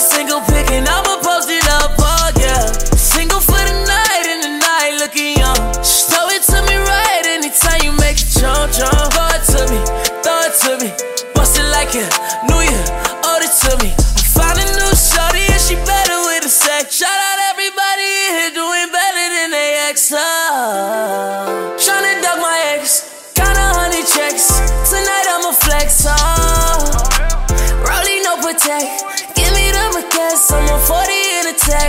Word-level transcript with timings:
single 0.00 0.40
pic 0.40 0.70
and 0.70 0.88
I'ma 0.88 1.09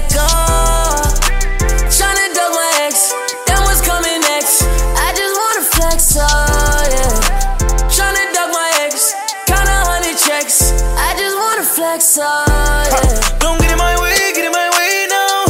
a 0.01 0.07
tech, 0.07 0.19
oh. 0.19 1.01
Tryna 1.89 2.33
duck 2.33 2.51
my 2.53 2.71
ex, 2.87 3.13
then 3.47 3.61
what's 3.63 3.81
coming 3.81 4.21
next? 4.21 4.63
I 4.97 5.13
just 5.13 5.33
wanna 5.35 5.65
flex, 5.65 6.17
oh 6.17 6.25
yeah. 6.89 7.87
Tryna 7.89 8.33
duck 8.33 8.49
my 8.53 8.69
ex, 8.81 9.13
kinda 9.45 9.75
honey 9.85 10.15
checks. 10.15 10.73
I 10.97 11.13
just 11.17 11.35
wanna 11.35 11.63
flex, 11.63 12.17
oh 12.19 12.45
yeah. 12.89 13.39
Don't 13.39 13.59
get 13.59 13.71
in 13.71 13.77
my 13.77 13.99
way, 14.01 14.15
get 14.33 14.45
in 14.45 14.51
my 14.51 14.69
way 14.77 15.07
now. 15.09 15.45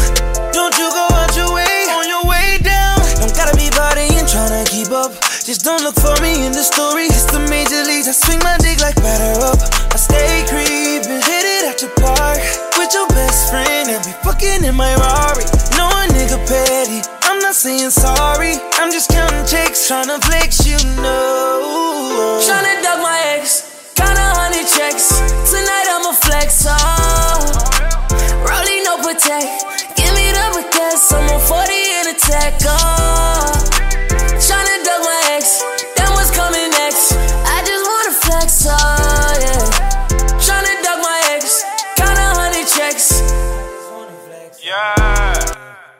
Don't 0.51 0.75
you 0.77 0.89
go 0.89 1.07
out 1.13 1.35
your 1.35 1.53
way, 1.53 1.87
on 1.95 2.07
your 2.07 2.25
way 2.25 2.57
down. 2.63 2.99
Don't 3.19 3.35
gotta 3.35 3.55
be 3.55 3.69
bodying, 3.71 4.25
tryna 4.25 4.65
keep 4.67 4.91
up. 4.91 5.11
Just 5.43 5.63
don't 5.63 5.83
look 5.83 5.95
for 5.95 6.15
me 6.21 6.45
in 6.45 6.51
the 6.51 6.63
story. 6.63 7.05
It's 7.05 7.25
the 7.25 7.39
major 7.49 7.83
leagues. 7.83 8.07
I 8.07 8.11
swing 8.11 8.39
my 8.39 8.57
dick 8.59 8.81
like 8.81 8.95
batter 8.95 9.39
up. 9.45 9.59
I 9.93 9.97
stay 9.97 10.43
creeping, 10.49 11.21
hit 11.21 11.45
it 11.45 11.63
at 11.69 11.81
your 11.81 11.91
park 12.01 12.60
with 12.91 12.99
your 12.99 13.07
best 13.09 13.49
friend 13.49 13.89
and 13.89 14.03
be 14.03 14.11
fucking 14.23 14.63
in 14.63 14.75
my 14.75 14.93
Rari. 14.95 15.45
No 15.77 15.87
a 15.87 16.07
nigga 16.11 16.39
petty. 16.47 17.01
I'm 17.23 17.39
not 17.39 17.55
saying 17.55 17.89
sorry. 17.89 18.55
I'm 18.73 18.91
just 18.91 19.09
counting 19.09 19.45
checks, 19.45 19.87
trying 19.87 20.07
to 20.07 20.19
flex, 20.19 20.65
you 20.65 20.77
know. 21.01 22.41
Trying 22.45 22.65
to 22.65 22.83
duck 22.83 22.99
my 23.01 23.19
ex, 23.37 23.93
kinda 23.95 24.21
honey 24.35 24.63
checks. 24.65 25.19
Tonight 25.49 25.87
I'ma 25.89 26.11
flex, 26.11 26.65
oh. 26.67 26.73
Rolling 28.43 28.83
no 28.83 28.97
protect. 28.97 29.95
Give 29.95 30.13
me 30.15 30.31
the 30.31 30.45
baguettes, 30.55 31.13
I'm 31.13 31.29
on 31.29 31.39
40 31.39 31.73
in 31.73 32.07
a 32.07 32.19
tech, 32.19 32.59
oh. 32.65 33.60
Yeah. 44.71 45.35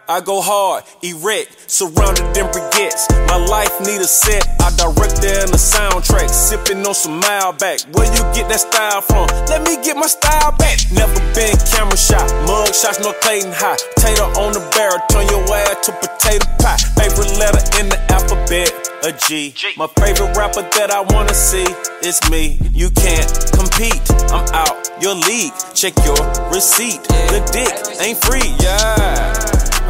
I 0.07 0.21
go 0.23 0.39
hard, 0.39 0.87
erect, 1.03 1.69
surrounded 1.69 2.23
in 2.39 2.47
briquettes. 2.55 3.03
My 3.27 3.35
life 3.35 3.71
need 3.83 3.99
a 3.99 4.07
set, 4.07 4.47
I 4.63 4.71
direct 4.79 5.19
it 5.19 5.43
in 5.43 5.51
the 5.51 5.59
soundtrack. 5.59 6.29
Sipping 6.31 6.79
on 6.87 6.95
some 6.95 7.19
Mile 7.19 7.51
Malbec. 7.51 7.83
Where 7.91 8.07
you 8.07 8.23
get 8.31 8.47
that 8.47 8.63
style 8.63 9.01
from? 9.03 9.27
Let 9.51 9.67
me 9.67 9.75
get 9.83 9.97
my 9.97 10.07
style 10.07 10.55
back. 10.55 10.79
Never 10.91 11.19
been 11.35 11.51
camera 11.67 11.99
shot, 11.99 12.31
mug 12.47 12.71
shots, 12.71 13.03
no 13.03 13.11
Clayton 13.19 13.51
high. 13.51 13.75
Tater 13.99 14.31
on 14.39 14.55
the 14.55 14.63
barrel, 14.71 15.03
turn 15.11 15.27
your 15.27 15.43
ass 15.51 15.83
to 15.88 15.91
potato 15.99 16.47
pie. 16.63 16.79
Favorite 16.95 17.35
letter 17.35 17.63
in 17.75 17.91
the 17.91 17.99
alphabet, 18.07 18.71
a 19.03 19.12
G. 19.12 19.53
My 19.78 19.88
favorite 19.88 20.38
rapper 20.38 20.62
that 20.62 20.91
I 20.91 21.01
wanna 21.01 21.34
see 21.34 21.66
is 22.06 22.22
me. 22.29 22.57
You 22.72 22.89
can't 22.91 23.29
compete, 23.51 24.01
I'm 24.29 24.45
out 24.53 24.78
your 25.01 25.16
league. 25.16 25.53
Check 25.73 25.94
your 26.06 26.22
receipt. 26.53 27.01
The 27.34 27.41
dick 27.51 27.73
ain't 28.00 28.22
free, 28.22 28.45
yeah. 28.62 29.34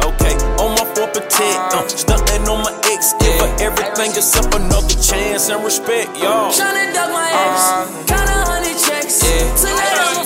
Okay, 0.08 0.34
on 0.56 0.72
my 0.74 0.86
four 0.96 1.08
protect, 1.12 1.60
uh, 1.76 1.86
stunting 1.88 2.48
on 2.48 2.64
my 2.64 2.72
ex. 2.88 3.12
Give 3.20 3.36
her 3.40 3.52
everything 3.60 4.10
except 4.16 4.54
another 4.54 4.96
chance 4.96 5.48
and 5.50 5.62
respect, 5.62 6.16
y'all. 6.16 6.50
Tryna 6.50 6.94
duck 6.94 7.12
my 7.12 7.28
ex, 7.28 8.08
kinda 8.08 8.36
honey 8.48 8.74
checks. 8.80 9.20
Tonight 9.60 9.92
I'ma 10.08 10.21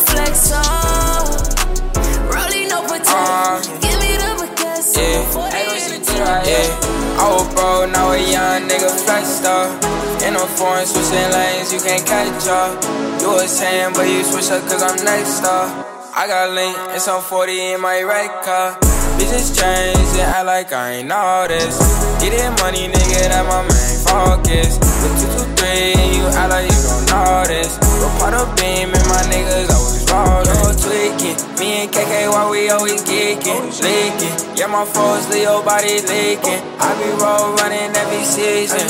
Was 7.26 7.48
broke, 7.54 7.90
now 7.90 8.12
a 8.12 8.18
young 8.18 8.68
nigga 8.68 8.90
flexed 9.04 9.44
up. 9.44 9.74
In 10.22 10.36
a 10.36 10.46
foreign, 10.58 10.86
switching 10.86 11.30
lanes, 11.34 11.72
you 11.72 11.80
can't 11.80 12.06
catch 12.06 12.46
up. 12.46 12.82
You 13.20 13.28
was 13.28 13.50
saying, 13.50 13.94
but 13.94 14.06
you 14.08 14.22
switch 14.22 14.50
up 14.50 14.62
cause 14.70 14.82
I'm 14.82 14.96
next 15.04 15.42
up. 15.42 15.86
I 16.14 16.26
got 16.26 16.52
link 16.52 16.76
and 16.94 17.02
some 17.02 17.20
40 17.20 17.72
in 17.74 17.80
my 17.80 18.02
red 18.02 18.30
car. 18.44 18.78
Bitches 19.18 19.58
change 19.58 19.98
and 20.16 20.30
act 20.30 20.46
like 20.46 20.72
I 20.72 21.02
ain't 21.02 21.08
know 21.08 21.46
this. 21.48 21.76
Get 22.22 22.32
it 22.32 22.50
money, 22.62 22.88
nigga, 22.88 23.28
that 23.28 23.44
my 23.50 23.62
main 23.66 23.98
focus. 24.06 24.78
With 25.02 25.58
223 25.58 25.92
and 25.98 26.16
you 26.16 26.24
act 26.30 26.50
like 26.50 26.70
you 26.70 26.82
don't 26.88 27.06
know. 27.10 27.85
Go 28.06 28.18
part 28.22 28.34
of 28.38 28.46
beam 28.54 28.94
and 28.94 29.06
my 29.10 29.18
niggas 29.26 29.66
always 29.74 30.06
rollin'. 30.06 30.46
Yo, 30.46 30.70
tweaking. 30.78 31.34
Me 31.58 31.82
and 31.82 31.90
KK, 31.90 32.30
why 32.30 32.46
we 32.46 32.70
always 32.70 33.02
geeking? 33.02 33.66
Leaking. 33.82 34.54
Yeah, 34.54 34.70
my 34.70 34.86
foes, 34.86 35.26
Leo 35.26 35.58
body 35.66 35.98
leaking. 36.06 36.62
I 36.78 36.94
be 37.02 37.10
roll 37.18 37.58
running 37.58 37.90
every 37.98 38.22
season. 38.22 38.86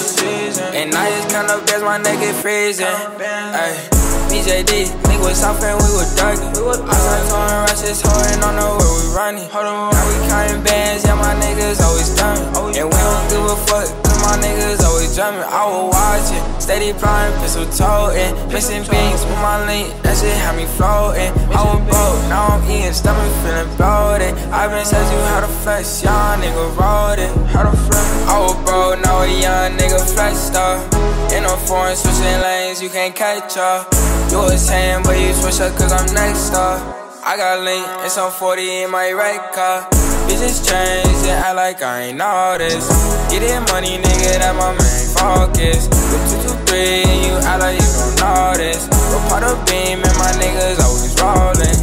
And 0.76 0.92
I 0.92 1.08
just 1.08 1.32
count 1.32 1.48
up, 1.48 1.64
that's 1.64 1.80
my 1.80 1.96
nigga 1.96 2.28
freezing. 2.44 2.92
Ay. 2.92 3.88
BJD, 4.28 4.92
nigga 5.08 5.24
was 5.24 5.40
south 5.40 5.64
and 5.64 5.80
we 5.80 5.88
were 5.96 6.04
ducking. 6.12 6.52
I 6.52 6.96
started 7.00 7.26
throwing 7.32 7.60
rushes, 7.72 8.04
holding 8.04 8.44
on 8.44 8.60
the 8.60 8.68
where 8.68 8.92
we 9.00 9.16
running. 9.16 9.48
Hold 9.48 9.64
on, 9.64 9.96
now 9.96 10.04
we 10.12 10.28
counting 10.28 10.60
bands, 10.60 11.08
yeah, 11.08 11.16
my 11.16 11.32
niggas 11.40 11.80
always 11.80 12.12
done. 12.20 12.36
And 12.52 12.84
we 12.84 13.00
don't 13.00 13.24
give 13.32 13.48
a 13.48 13.56
fuck, 13.64 13.88
my 14.26 14.34
niggas 14.42 14.82
always 14.82 15.14
drumming. 15.14 15.46
I 15.46 15.62
was 15.70 15.94
watching, 15.94 16.42
steady 16.60 16.90
flying, 16.98 17.30
pistol 17.38 17.66
toting. 17.70 18.34
Mixing 18.50 18.82
beats 18.90 19.22
with 19.22 19.38
my 19.38 19.62
link, 19.70 19.94
that 20.02 20.18
shit 20.18 20.34
had 20.42 20.58
me 20.58 20.66
floating. 20.74 21.30
I 21.54 21.62
was 21.62 21.78
broke, 21.86 22.18
now 22.26 22.58
I'm 22.58 22.62
eating, 22.66 22.92
stomach 22.92 23.30
feeling 23.46 23.70
bloated. 23.78 24.34
I 24.50 24.66
been 24.66 24.84
said 24.84 25.06
you 25.14 25.20
how 25.30 25.40
to 25.46 25.50
flex, 25.62 26.02
young 26.02 26.42
nigga 26.42 26.66
wrote 26.74 27.22
it. 27.22 27.30
How 27.54 27.70
to 27.70 27.76
flex? 27.86 28.06
I 28.26 28.36
was 28.42 28.58
broke, 28.66 28.98
now 29.06 29.22
a 29.22 29.30
young 29.30 29.78
nigga 29.78 30.02
flexed 30.02 30.58
up. 30.58 30.82
In 31.30 31.44
a 31.44 31.56
foreign, 31.70 31.94
switching 31.94 32.40
lanes, 32.42 32.82
you 32.82 32.90
can't 32.90 33.14
catch 33.14 33.56
up. 33.56 33.86
You 34.30 34.38
was 34.42 34.60
saying, 34.60 35.04
but 35.04 35.14
you 35.20 35.32
switch 35.34 35.60
up 35.60 35.76
cause 35.78 35.92
I'm 35.92 36.06
next 36.14 36.52
up. 36.52 37.05
I 37.26 37.36
got 37.36 37.58
link 37.66 37.82
and 38.06 38.12
some 38.12 38.30
40 38.30 38.86
in 38.86 38.90
my 38.92 39.10
red 39.10 39.42
car. 39.50 39.82
Bitches 40.30 40.62
change 40.62 41.26
and 41.26 41.42
act 41.42 41.56
like 41.56 41.82
I 41.82 42.14
ain't 42.14 42.18
know 42.18 42.54
this. 42.54 42.86
Get 43.34 43.42
it 43.42 43.58
money, 43.74 43.98
nigga, 43.98 44.38
that 44.38 44.54
my 44.54 44.70
main 44.70 45.10
focus. 45.10 45.90
With 45.90 46.22
223 46.70 47.02
and 47.02 47.20
you 47.26 47.34
act 47.42 47.66
like 47.66 47.74
you 47.82 47.90
don't 47.98 48.14
know 48.22 48.54
this. 48.54 48.86
Go 49.10 49.18
part 49.26 49.42
of 49.42 49.58
beam 49.66 50.06
and 50.06 50.16
my 50.22 50.30
niggas 50.38 50.78
always 50.86 51.18
rolling. 51.18 51.78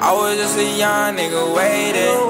I 0.00 0.16
was 0.16 0.40
just 0.40 0.56
a 0.56 0.64
young 0.64 1.12
nigga 1.12 1.44
waiting. 1.52 2.24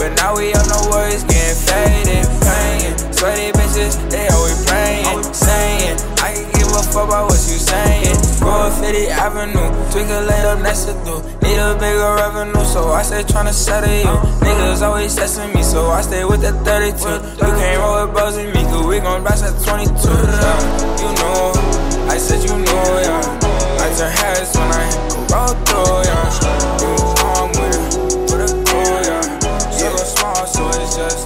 But 0.00 0.16
now 0.16 0.32
we 0.32 0.56
up, 0.56 0.64
no 0.72 0.80
worries, 0.88 1.28
getting 1.28 1.60
faded. 1.60 2.24
Paying. 2.40 2.96
Sweaty 3.12 3.52
bitches, 3.52 4.00
they 4.08 4.24
always 4.32 4.64
praying. 4.64 5.20
Saying, 5.28 6.00
I 6.24 6.40
can 6.40 6.45
fuck 6.96 7.08
about 7.08 7.24
what 7.28 7.40
you 7.44 7.60
saying. 7.60 8.16
Go 8.40 8.70
50 8.72 9.08
Avenue, 9.12 9.68
twinkle 9.92 10.24
lay 10.24 10.42
up 10.48 10.60
next 10.60 10.88
to 10.88 10.92
do. 11.04 11.20
Need 11.44 11.60
a 11.60 11.76
bigger 11.76 12.14
revenue, 12.16 12.64
so 12.64 12.88
I 12.92 13.02
stay 13.02 13.22
tryna 13.22 13.52
settle 13.52 13.92
you. 13.92 14.16
Niggas 14.40 14.80
always 14.80 15.14
testing 15.14 15.52
me, 15.52 15.62
so 15.62 15.90
I 15.90 16.00
stay 16.00 16.24
with 16.24 16.40
the 16.40 16.52
32. 16.64 16.96
You 17.36 17.52
can't 17.60 17.78
roll 17.80 18.06
with 18.06 18.14
bros 18.14 18.36
with 18.36 18.54
me, 18.54 18.62
cause 18.72 18.86
we 18.86 19.00
gon' 19.00 19.22
blast 19.22 19.44
at 19.44 19.54
22. 19.60 19.92
Yeah, 19.92 20.56
you 21.02 21.10
know, 21.20 21.52
I 22.08 22.16
said 22.16 22.40
you 22.48 22.56
know, 22.56 22.88
yeah. 23.04 23.84
I 23.84 23.88
turn 23.98 24.12
heads 24.16 24.56
when 24.56 24.70
I 24.72 24.84
roll 25.32 25.52
through, 25.68 26.00
yeah. 26.08 26.80
You 26.80 26.92
on 27.28 27.48
with 27.60 27.76
it, 27.76 27.84
put 28.28 28.40
a 28.40 28.48
cool, 28.64 28.98
yeah. 29.04 29.90
Go 29.92 29.96
small, 29.96 30.46
so 30.46 30.62
it's 30.80 30.96
just 30.96 31.25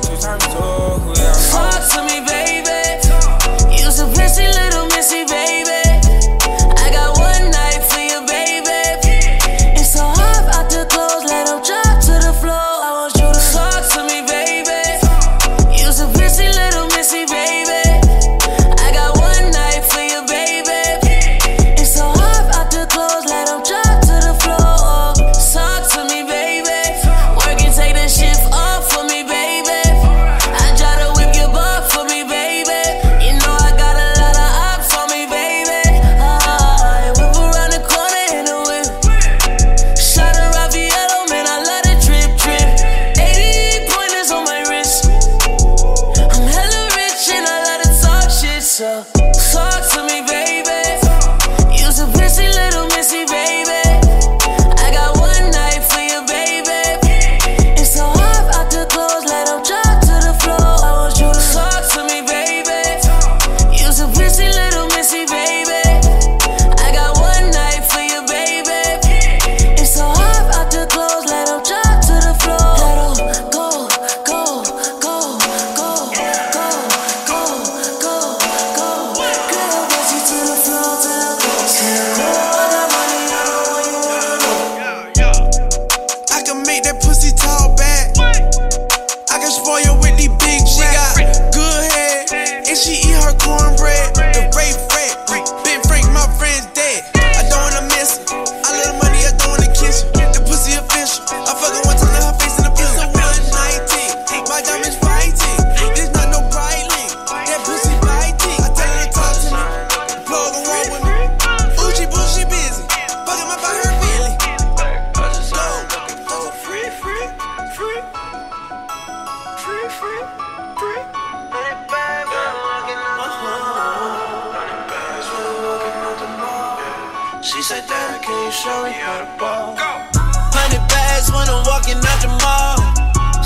you 128.51 128.57
show 128.67 128.83
me 128.83 128.91
how 128.91 129.23
to 129.23 129.31
ball? 129.39 129.79
Hundred 129.79 130.83
bags 130.91 131.31
when 131.31 131.47
I'm 131.47 131.63
walking 131.71 132.03
out 132.03 132.19
the 132.19 132.35
mall. 132.43 132.83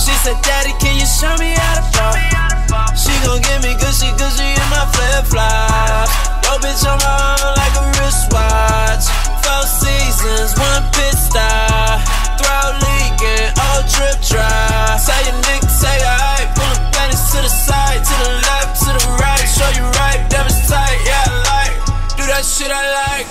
She 0.00 0.16
said, 0.24 0.40
Daddy, 0.40 0.72
can 0.80 0.96
you 0.96 1.04
show 1.04 1.28
me 1.36 1.52
how 1.52 1.76
to 1.76 1.84
ball? 1.92 2.16
She 2.96 3.12
gon' 3.20 3.44
give 3.44 3.60
me 3.60 3.76
gushy, 3.76 4.08
gushy 4.16 4.48
in 4.48 4.66
my 4.72 4.88
flip 4.96 5.28
flops. 5.28 6.08
Yo, 6.48 6.56
bitch, 6.56 6.88
I'm 6.88 6.96
on 7.04 7.52
like 7.52 7.76
a 7.76 7.84
wristwatch. 8.00 9.04
Four 9.44 9.68
seasons, 9.68 10.56
one 10.56 10.88
pit 10.96 11.12
stop. 11.20 12.00
Throw 12.40 12.72
leaking, 12.80 13.52
all 13.60 13.84
drip 13.84 14.16
dry. 14.24 14.96
Say 14.96 15.20
your 15.28 15.36
nigga, 15.44 15.68
say 15.68 16.00
alright. 16.00 16.48
Pull 16.56 16.64
the 16.64 16.80
panties 16.96 17.20
to 17.28 17.44
the 17.44 17.52
side, 17.52 18.00
to 18.00 18.14
the 18.24 18.32
left, 18.40 18.80
to 18.80 18.90
the 18.96 19.04
right. 19.20 19.44
Show 19.52 19.68
you 19.76 19.84
right, 20.00 20.24
demonstrate 20.32 20.64
tight, 20.72 20.96
yeah, 21.04 21.28
I 21.28 21.36
like. 21.52 21.76
Do 22.16 22.24
that 22.24 22.40
shit 22.40 22.72
I 22.72 22.80
like, 23.04 23.28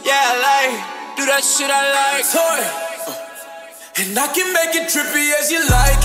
yeah, 0.00 0.32
I 0.32 0.80
like. 0.80 0.93
Do 1.14 1.22
that 1.30 1.46
shit 1.46 1.70
I 1.70 1.94
like. 1.94 2.26
Toy. 2.26 2.42
Uh, 2.42 4.02
and 4.02 4.18
I 4.18 4.26
can 4.34 4.50
make 4.50 4.74
it 4.74 4.90
trippy 4.90 5.30
as 5.38 5.46
you 5.46 5.62
like. 5.70 6.02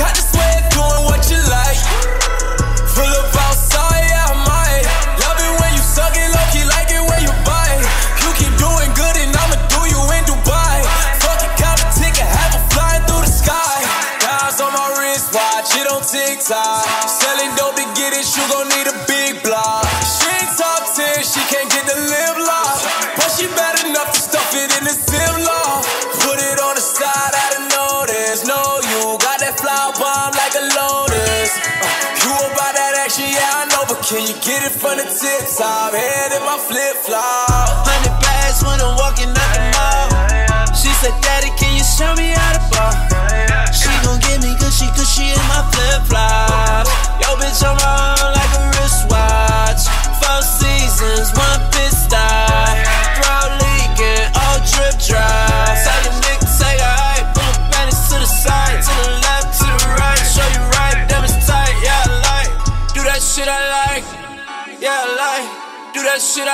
Got 0.00 0.16
this 0.16 0.32
way 0.32 0.48
of 0.64 0.66
doing 0.72 1.04
what 1.12 1.20
you 1.28 1.36
like. 1.52 1.76
Full 2.88 3.12
of 3.12 3.28
outside, 3.36 4.08
yeah, 4.08 4.32
I 4.32 4.36
might. 4.48 4.88
Love 5.20 5.36
it 5.36 5.52
when 5.60 5.76
you 5.76 5.84
suck 5.84 6.16
it, 6.16 6.24
low 6.24 6.40
key, 6.56 6.64
like 6.72 6.88
it 6.88 7.04
when 7.04 7.20
you 7.20 7.32
bite. 7.44 7.84
You 8.24 8.32
keep 8.40 8.56
doing 8.56 8.88
good, 8.96 9.12
and 9.20 9.28
I'ma 9.28 9.60
do 9.68 9.84
you 9.84 10.00
in 10.16 10.24
Dubai. 10.24 10.80
Fuck 11.20 11.44
it, 11.44 11.52
count 11.60 11.84
a 11.84 11.88
ticket, 11.92 12.24
have 12.24 12.56
it 12.56 12.64
flying 12.72 13.04
through 13.04 13.28
the 13.28 13.32
sky. 13.32 13.76
Dials 14.24 14.56
on 14.64 14.72
my 14.72 14.88
wrist, 15.04 15.36
watch 15.36 15.76
it 15.76 15.84
on 15.84 16.00
TikTok. 16.00 16.88
Selling 17.12 17.52
dope 17.60 17.76
to 17.76 17.84
get 17.92 18.16
it, 18.16 18.24
you 18.24 18.44
gon' 18.48 18.72
need 18.72 18.88
a 18.88 18.96
big 19.04 19.44
block. 19.44 19.84
She 20.00 20.32
top 20.56 20.88
10, 20.96 21.28
she 21.28 21.44
can't 21.52 21.68
get 21.68 21.84
the 21.84 22.00
lip 22.08 22.41
can 34.12 34.28
you 34.28 34.36
get 34.44 34.60
it 34.68 34.76
from 34.76 35.00
the 35.00 35.08
tip 35.08 35.42
top? 35.56 35.96
Head 35.96 36.36
in 36.36 36.44
my 36.44 36.60
flip 36.60 36.96
flop. 37.00 37.88
Hundred 37.88 38.12
bags 38.20 38.60
when 38.60 38.76
I'm 38.76 38.92
walking 39.00 39.32
out 39.32 39.56
the 39.56 39.64
mall. 39.72 40.68
She 40.76 40.92
said, 41.00 41.16
Daddy, 41.24 41.48
can 41.56 41.72
you 41.72 41.84
show 41.84 42.12
me 42.20 42.36
how 42.36 42.52
to 42.52 42.62
ball? 42.76 42.92
She 43.72 43.88
gon' 44.04 44.20
give 44.20 44.44
me 44.44 44.52
gushy, 44.60 44.92
gushy 44.92 45.32
in 45.32 45.44
my 45.48 45.64
flip 45.72 46.04
flops. 46.12 46.92
Yo, 47.24 47.40
bitch, 47.40 47.64
I'm 47.64 47.80
on 47.80 48.01
that 66.12 66.20
shit 66.20 66.46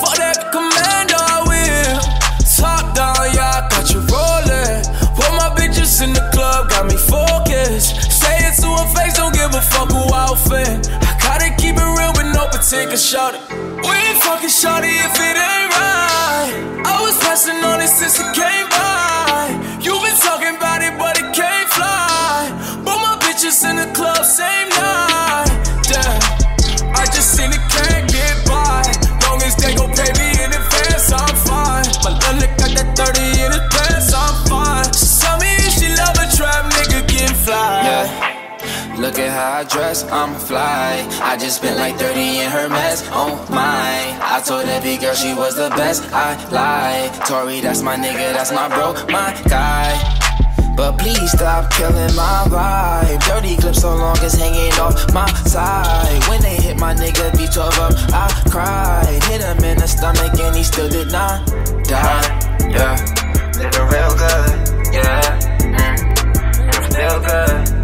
fuck 0.00 0.16
that 0.16 0.48
commando, 0.48 1.20
will. 1.44 2.00
Top 2.40 2.96
down, 2.96 3.28
yeah, 3.36 3.60
I 3.60 3.68
got 3.68 3.92
you 3.92 4.00
rolling. 4.08 4.80
Put 5.16 5.30
my 5.36 5.52
bitches 5.56 6.00
in 6.02 6.12
the 6.12 6.24
club, 6.32 6.68
got 6.68 6.86
me 6.88 6.96
focused. 6.96 7.96
Say 8.08 8.36
it 8.48 8.56
to 8.64 8.68
her 8.80 8.88
face, 8.96 9.14
don't 9.20 9.34
give 9.34 9.52
a 9.52 9.60
fuck 9.60 9.92
who 9.92 10.02
outfit. 10.12 10.88
I 10.88 11.12
gotta 11.20 11.50
keep 11.60 11.76
it 11.76 11.90
real 11.98 12.12
with 12.16 12.32
no 12.32 12.48
particular 12.48 12.96
shot. 12.96 13.36
We 13.52 13.92
ain't 13.92 14.20
fucking 14.24 14.48
shorty 14.48 14.88
if 14.88 15.14
it 15.16 15.36
ain't 15.36 15.70
right. 15.76 16.52
I 16.84 16.96
was 17.04 17.16
passing 17.20 17.60
on 17.64 17.80
it 17.80 17.88
since 17.88 18.18
it 18.20 18.32
came 18.34 18.69
how 39.40 39.60
I 39.60 39.64
dress, 39.64 40.04
I'm 40.10 40.34
fly. 40.34 41.06
I 41.22 41.36
just 41.36 41.56
spent 41.56 41.76
like 41.78 41.96
30 41.96 42.20
in 42.44 42.50
her 42.50 42.68
mess. 42.68 43.08
Oh 43.12 43.34
my. 43.48 43.96
I 44.20 44.42
told 44.44 44.66
big 44.82 45.00
girl 45.00 45.14
she 45.14 45.32
was 45.34 45.56
the 45.56 45.70
best. 45.70 46.02
I 46.12 46.36
lied. 46.50 47.12
Tori, 47.26 47.60
that's 47.60 47.82
my 47.82 47.96
nigga, 47.96 48.32
that's 48.36 48.52
my 48.52 48.68
bro, 48.68 48.92
my 49.08 49.30
guy. 49.48 49.88
But 50.76 50.98
please 50.98 51.32
stop 51.32 51.72
killing 51.72 52.14
my 52.14 52.44
vibe. 52.52 53.20
Dirty 53.28 53.56
clip 53.56 53.74
so 53.74 53.94
long 53.96 54.16
it's 54.20 54.34
hanging 54.34 54.72
off 54.84 55.12
my 55.14 55.30
side. 55.44 56.20
When 56.28 56.40
they 56.42 56.56
hit 56.56 56.76
my 56.78 56.94
nigga 56.94 57.30
B12 57.32 57.78
up, 57.86 57.94
I 58.12 58.26
cried. 58.50 59.22
Hit 59.24 59.40
him 59.40 59.64
in 59.64 59.78
the 59.78 59.88
stomach 59.88 60.38
and 60.38 60.54
he 60.54 60.62
still 60.62 60.88
did 60.88 61.10
not 61.12 61.46
die. 61.84 62.28
Yeah, 62.76 62.96
living 63.56 63.88
real 63.92 64.12
good. 64.22 64.52
Yeah, 64.92 65.38
mm. 65.64 65.98
it 66.68 66.84
feel 66.94 67.20
good. 67.20 67.79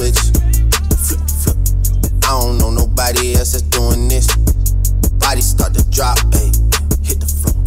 Switch. 0.00 0.32
Flip, 1.04 1.20
flip. 1.28 1.56
I 2.24 2.40
don't 2.40 2.56
know 2.56 2.70
nobody 2.70 3.36
else 3.36 3.52
that's 3.52 3.68
doing 3.68 4.08
this. 4.08 4.26
Body 5.20 5.42
start 5.42 5.74
to 5.74 5.84
drop, 5.90 6.16
ayy. 6.40 6.48
Hit 7.04 7.20
the 7.20 7.28
floor. 7.28 7.60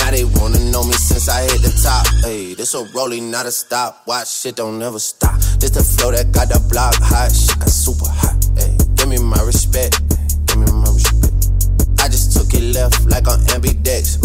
Now 0.00 0.10
they 0.10 0.24
wanna 0.24 0.60
know 0.72 0.84
me 0.84 0.96
since 0.96 1.28
I 1.28 1.42
hit 1.42 1.60
the 1.60 1.72
top, 1.84 2.06
ayy. 2.24 2.56
This 2.56 2.72
a 2.74 2.84
rolling, 2.96 3.30
not 3.30 3.44
a 3.44 3.52
stop. 3.52 4.06
Watch 4.06 4.28
shit 4.28 4.56
don't 4.56 4.78
never 4.78 4.98
stop. 4.98 5.36
This 5.60 5.70
the 5.70 5.84
flow 5.84 6.12
that 6.12 6.32
got 6.32 6.48
the 6.48 6.60
block 6.72 6.94
hot. 6.96 7.32
Shit 7.32 7.58
got 7.58 7.68
super 7.68 8.08
hot, 8.08 8.36
ayy. 8.56 8.96
Give 8.96 9.08
me 9.08 9.18
my 9.18 9.42
respect. 9.42 10.00
Give 10.46 10.56
me 10.56 10.72
my 10.72 10.88
respect. 10.88 11.52
I 12.00 12.08
just 12.08 12.32
took 12.32 12.54
it 12.54 12.72
left 12.72 13.04
like 13.04 13.28
on 13.28 13.40
ambidex. 13.52 14.16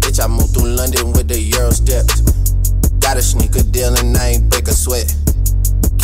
Bitch, 0.00 0.16
I 0.22 0.26
moved 0.28 0.56
through 0.56 0.72
London 0.80 1.12
with 1.12 1.28
the 1.28 1.38
Euro 1.60 1.72
steps. 1.72 2.24
Got 3.04 3.18
a 3.18 3.22
sneaker 3.22 3.64
deal 3.68 3.92
and 3.98 4.16
I 4.16 4.40
ain't 4.40 4.48
break 4.48 4.68
a 4.68 4.72
sweat. 4.72 5.12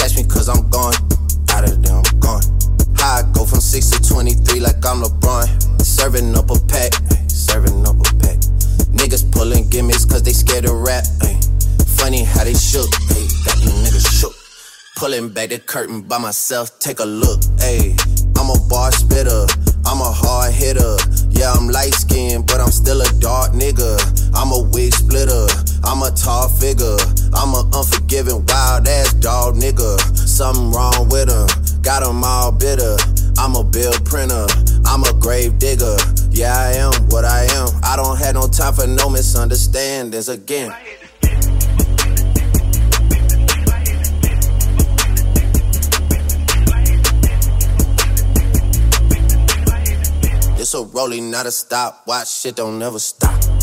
Catch 0.07 0.19
me 0.19 0.23
cause 0.23 0.49
I'm 0.49 0.71
gone. 0.71 0.95
Out 1.51 1.65
of 1.65 1.83
there, 1.83 1.97
I'm 1.97 2.21
gone. 2.21 2.41
How 2.95 3.19
I 3.19 3.23
go 3.35 3.45
from 3.45 3.59
6 3.59 3.91
to 3.91 4.09
23 4.09 4.61
like 4.61 4.77
I'm 4.87 5.03
LeBron. 5.03 5.83
Serving 5.83 6.33
up 6.37 6.49
a 6.49 6.61
pack, 6.71 6.95
serving 7.27 7.85
up 7.85 7.99
a 7.99 8.15
pack. 8.23 8.39
Niggas 8.95 9.27
pulling 9.33 9.69
gimmicks 9.69 10.05
cause 10.05 10.23
they 10.23 10.31
scared 10.31 10.63
to 10.67 10.75
rap. 10.75 11.03
ay. 11.23 11.35
Funny 11.99 12.23
how 12.23 12.45
they 12.45 12.55
shook, 12.55 12.87
ay, 13.11 13.27
got 13.45 13.59
you 13.59 13.71
niggas 13.83 14.07
shook. 14.21 14.33
Pulling 14.95 15.31
back 15.31 15.49
the 15.49 15.59
curtain 15.59 16.03
by 16.03 16.19
myself, 16.19 16.79
take 16.79 17.01
a 17.01 17.05
look, 17.05 17.41
ayy. 17.67 17.99
I'm 18.39 18.49
a 18.49 18.69
bar 18.69 18.93
spitter, 18.93 19.47
I'm 19.85 20.01
a 20.01 20.13
hard 20.15 20.55
hitter. 20.55 20.95
Yeah, 21.31 21.51
I'm 21.51 21.67
light 21.67 21.95
skinned, 21.95 22.47
but 22.47 22.61
I'm 22.61 22.71
still 22.71 23.01
a 23.01 23.11
dark 23.19 23.55
nigga. 23.55 23.99
I'm 24.37 24.53
a 24.53 24.71
wig 24.71 24.95
splitter, 24.95 25.49
I'm 25.83 26.03
a 26.03 26.13
tall 26.13 26.49
figure. 26.49 26.95
I'm 27.35 27.55
a 27.55 27.65
unforgiving, 27.75 28.45
wild 28.47 28.87
ass 28.87 29.15
dog 29.15 29.57
nigga. 29.57 29.99
Something 30.17 30.73
wrong 30.73 31.09
with 31.09 31.31
him, 31.31 31.83
got 31.83 32.03
him 32.03 32.23
all 32.23 32.53
bitter. 32.53 32.97
I'm 33.39 33.47
I'm 33.47 33.55
a 33.55 33.63
bill 33.63 33.93
printer, 34.05 34.45
I'm 34.85 35.05
a 35.05 35.13
grave 35.21 35.61
digger. 35.61 35.97
Yeah, 36.31 36.53
I 36.53 36.73
am 36.73 36.93
what 37.11 37.25
I 37.25 37.45
am. 37.45 37.69
I 37.85 37.95
don't 37.95 38.19
have 38.19 38.35
no 38.35 38.49
time 38.49 38.75
for 38.75 38.89
no 38.89 39.09
misunderstandings 39.09 40.29
again. 40.29 40.75
It's 50.59 50.75
a 50.75 50.83
rolling, 50.83 51.31
not 51.31 51.47
a 51.47 51.53
stop. 51.53 52.03
Watch 52.09 52.29
shit 52.29 52.57
don't 52.57 52.81
never 52.81 52.99
stop. 52.99 53.56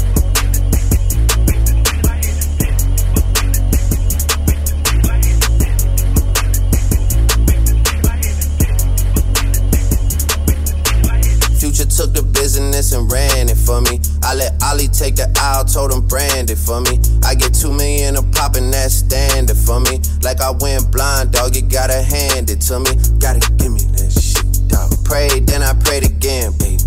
And 12.94 13.12
ran 13.12 13.50
it 13.50 13.58
for 13.58 13.82
me. 13.82 14.00
I 14.22 14.36
let 14.36 14.62
Ollie 14.64 14.88
take 14.88 15.16
the 15.16 15.30
aisle, 15.40 15.66
told 15.66 15.92
him 15.92 16.06
brand 16.08 16.50
it 16.50 16.58
for 16.58 16.80
me. 16.82 17.00
I 17.24 17.36
get 17.36 17.54
two 17.54 17.72
million 17.72 18.16
a 18.16 18.24
pop 18.24 18.56
and 18.56 18.74
that's 18.74 18.94
standard 18.94 19.58
for 19.58 19.80
me. 19.80 20.00
Like 20.22 20.42
I 20.42 20.52
went 20.52 20.92
blind, 20.92 21.34
dog, 21.34 21.56
you 21.56 21.62
gotta 21.62 22.02
hand 22.02 22.50
it 22.50 22.62
to 22.70 22.80
me. 22.80 22.92
Gotta 23.20 23.42
give 23.58 23.74
me 23.74 23.82
that 23.98 24.12
shit, 24.14 24.46
dog. 24.70 24.94
Prayed, 25.04 25.48
then 25.48 25.64
I 25.64 25.74
prayed 25.74 26.06
again, 26.06 26.54
baby. 26.58 26.78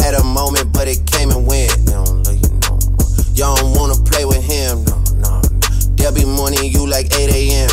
Had 0.00 0.14
a 0.14 0.24
moment, 0.24 0.72
but 0.72 0.88
it 0.88 1.04
came 1.06 1.30
and 1.30 1.46
went. 1.46 1.70
Don't 1.84 2.24
love 2.24 2.40
you 2.40 2.50
no 2.64 2.80
more. 2.80 3.12
Y'all 3.36 3.56
don't 3.56 3.76
wanna 3.76 3.98
play 4.08 4.24
with 4.24 4.42
him, 4.42 4.84
no, 4.84 4.96
no. 5.20 5.40
There'll 5.96 6.14
be 6.14 6.24
morning 6.24 6.64
you 6.64 6.88
like 6.88 7.12
8 7.12 7.28
a.m. 7.28 7.70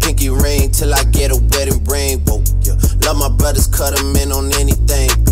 Pinky 0.00 0.28
ring 0.28 0.70
till 0.70 0.92
I 0.92 1.04
get 1.04 1.32
a 1.32 1.38
wedding 1.50 1.82
ring. 1.84 2.20
Whoa, 2.28 2.44
yeah. 2.62 2.76
Love 3.06 3.16
my 3.16 3.30
brothers, 3.30 3.66
cut 3.66 3.96
them 3.96 4.14
in 4.16 4.30
on 4.32 4.52
anything. 4.60 5.29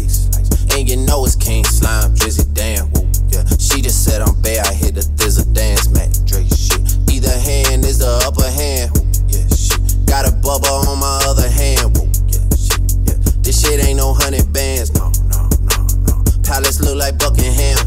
And 0.78 0.88
you 0.88 0.94
know 0.94 1.24
it's 1.24 1.34
King 1.34 1.64
Slime, 1.64 2.14
Drizzy, 2.14 2.46
damn. 2.54 2.86
Whoa, 2.94 3.02
yeah. 3.34 3.42
She 3.58 3.82
just 3.82 4.04
said 4.06 4.22
I'm 4.22 4.40
bad, 4.42 4.62
I 4.64 4.72
hit 4.72 4.94
the 4.94 5.02
thizzle 5.02 5.52
dance, 5.52 5.90
Mac 5.90 6.06
Dre 6.22 6.46
shit. 6.46 6.78
Either 7.10 7.34
hand 7.34 7.82
is 7.82 7.98
the 7.98 8.06
upper 8.22 8.46
hand. 8.46 8.94
Whoa, 8.94 9.02
yeah, 9.26 9.42
shit. 9.58 9.82
Got 10.06 10.30
a 10.30 10.32
bubble 10.38 10.86
on 10.86 11.02
my 11.02 11.18
other 11.26 11.50
hand. 11.50 11.98
Whoa, 11.98 12.06
yeah, 12.30 12.46
shit, 12.54 12.78
yeah. 13.10 13.18
This 13.42 13.58
shit 13.58 13.82
ain't 13.82 13.98
no 13.98 14.14
hundred 14.14 14.52
bands, 14.54 14.94
no. 14.94 15.10
no, 15.26 15.50
no, 15.66 15.82
no. 16.06 16.14
Palace 16.46 16.78
look 16.78 16.94
like 16.94 17.18
Buckingham. 17.18 17.82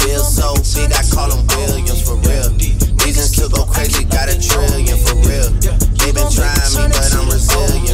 Bill 0.00 0.24
so 0.24 0.56
big, 0.80 0.88
I 0.96 1.04
call 1.12 1.28
them 1.28 1.44
billions 1.44 2.00
for 2.00 2.16
real. 2.24 2.48
Reasons 3.04 3.36
to 3.36 3.52
go 3.52 3.68
crazy, 3.68 4.08
got 4.08 4.32
a 4.32 4.36
trillion 4.40 4.96
for 5.04 5.12
real. 5.28 5.52
They 6.00 6.08
been 6.16 6.32
trying 6.32 6.72
me, 6.72 6.88
but 6.88 7.12
I'm 7.12 7.28
resilient 7.28 7.87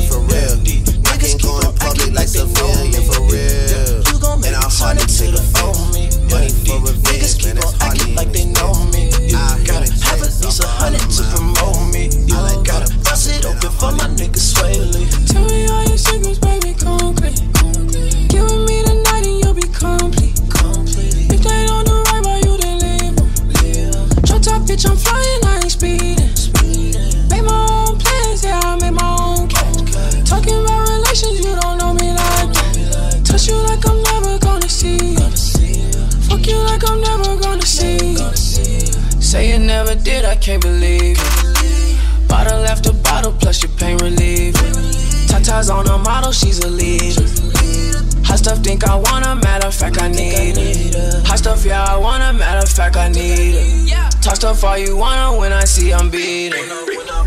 Stuff 54.44 54.64
all 54.64 54.76
you 54.76 54.94
wanna 54.94 55.38
when 55.38 55.54
I 55.54 55.64
see 55.64 55.90
I'm 55.90 56.10
beating. 56.10 56.68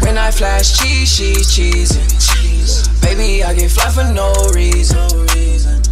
When 0.06 0.20
I 0.20 0.30
flash 0.30 0.78
cheese, 0.78 1.12
she's 1.12 1.48
cheesing. 1.50 3.02
Baby, 3.02 3.44
I 3.44 3.56
get 3.56 3.72
fly 3.72 3.90
for 3.90 4.04
no 4.14 4.32
reason. 4.54 5.02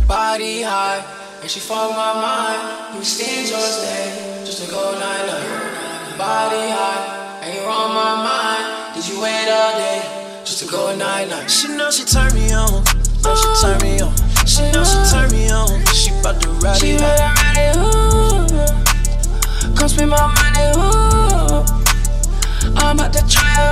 Body 0.08 0.62
high, 0.62 1.04
and 1.42 1.50
she 1.50 1.60
fuck 1.60 1.90
my 1.98 2.14
mind. 2.14 2.96
You 2.96 3.04
stand 3.04 3.50
your 3.50 3.58
stay, 3.58 4.44
just 4.46 4.66
to 4.66 4.70
go 4.70 4.92
night 5.00 5.26
night. 5.26 6.16
Body 6.16 6.70
high, 6.70 7.42
and 7.42 7.56
you're 7.56 7.72
on 7.74 7.90
my 7.90 8.14
mind. 8.22 8.94
Did 8.94 9.10
you 9.10 9.20
wait 9.20 9.50
all 9.50 9.80
day, 9.80 10.44
just 10.46 10.60
to 10.64 10.70
go 10.70 10.96
night 10.96 11.28
night? 11.28 11.50
She 11.50 11.70
know 11.70 11.90
she 11.90 12.06
turn 12.06 12.36
me 12.36 12.54
on, 12.54 12.84
know 13.26 13.34
she 13.34 13.50
turn 13.66 13.82
me 13.82 14.00
on. 14.00 14.14
She 14.46 14.62
know 14.70 14.84
she 14.86 15.00
oh. 15.02 15.10
turn 15.12 15.32
me 15.32 15.50
on, 15.50 15.86
she 15.88 16.12
bout 16.22 16.40
to 16.40 16.50
ride 16.62 16.78
She 16.78 16.92
it 16.92 17.02
ready, 17.02 17.24
out. 17.24 17.56
ready, 17.56 17.80
ooh. 17.80 18.85
Come 19.76 19.90
spend 19.90 20.10
my 20.10 20.18
money, 20.18 20.66
ooh. 20.78 21.66
I'm 22.78 22.98
about 22.98 23.14
to 23.14 23.28
try 23.28 23.46
her, 23.46 23.72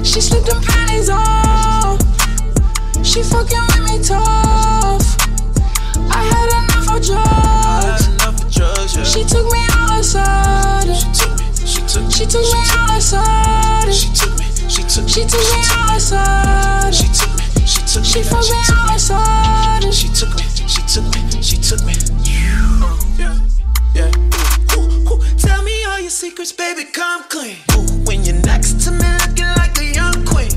ooh. 0.00 0.04
She 0.04 0.20
slipped 0.20 0.46
them 0.46 0.62
panties 0.62 1.10
off. 1.10 1.98
She 3.04 3.22
fucking 3.22 3.60
with 3.68 3.84
me 3.84 4.02
tough. 4.02 5.16
I 6.10 6.22
had 6.30 6.48
enough 6.58 6.88
of 6.88 6.96
I 6.96 7.00
drugs. 7.00 8.06
had 8.06 8.14
enough 8.14 8.44
of 8.44 8.50
drugs, 8.52 8.96
yeah. 8.96 9.04
She 9.04 9.24
took 9.24 9.46
me 9.52 9.66
outside. 9.72 10.88
She 10.94 11.08
took 11.12 11.32
me, 11.38 11.44
she 11.66 11.80
took 11.86 12.04
me, 12.04 12.10
She 12.10 12.26
took 12.26 12.42
me 12.42 12.60
outside. 12.74 13.92
She 13.92 14.08
took 14.14 14.32
me, 14.38 14.44
she 14.68 14.82
took 14.82 15.04
me, 15.04 15.10
She 15.10 15.24
took 15.24 15.40
me 15.40 15.60
outside. 15.74 16.94
She 16.94 17.06
took 17.08 17.32
me, 17.36 17.44
she 17.66 17.80
took 17.86 18.02
me, 18.02 18.08
She 18.08 18.22
fucked 18.22 18.50
me 18.50 18.56
took 18.66 18.76
me. 18.76 18.92
outside. 18.92 19.94
She 19.94 20.08
took 20.08 20.34
me, 20.34 20.44
she 20.66 20.82
took 20.82 21.04
me, 21.14 21.42
she 21.42 21.56
took 21.56 21.84
me. 21.84 21.94
Yeah, 22.24 23.38
yeah. 23.94 24.10
Ooh, 24.76 25.12
ooh, 25.12 25.20
Tell 25.38 25.62
me 25.62 25.84
all 25.84 26.00
your 26.00 26.10
secrets, 26.10 26.52
baby, 26.52 26.84
come 26.84 27.24
clean. 27.28 27.56
Ooh, 27.74 27.86
when 28.04 28.24
you're 28.24 28.40
next 28.42 28.80
to 28.84 28.90
me, 28.90 29.08
looking 29.24 29.50
like 29.56 29.78
a 29.78 29.84
young 29.94 30.24
queen. 30.26 30.52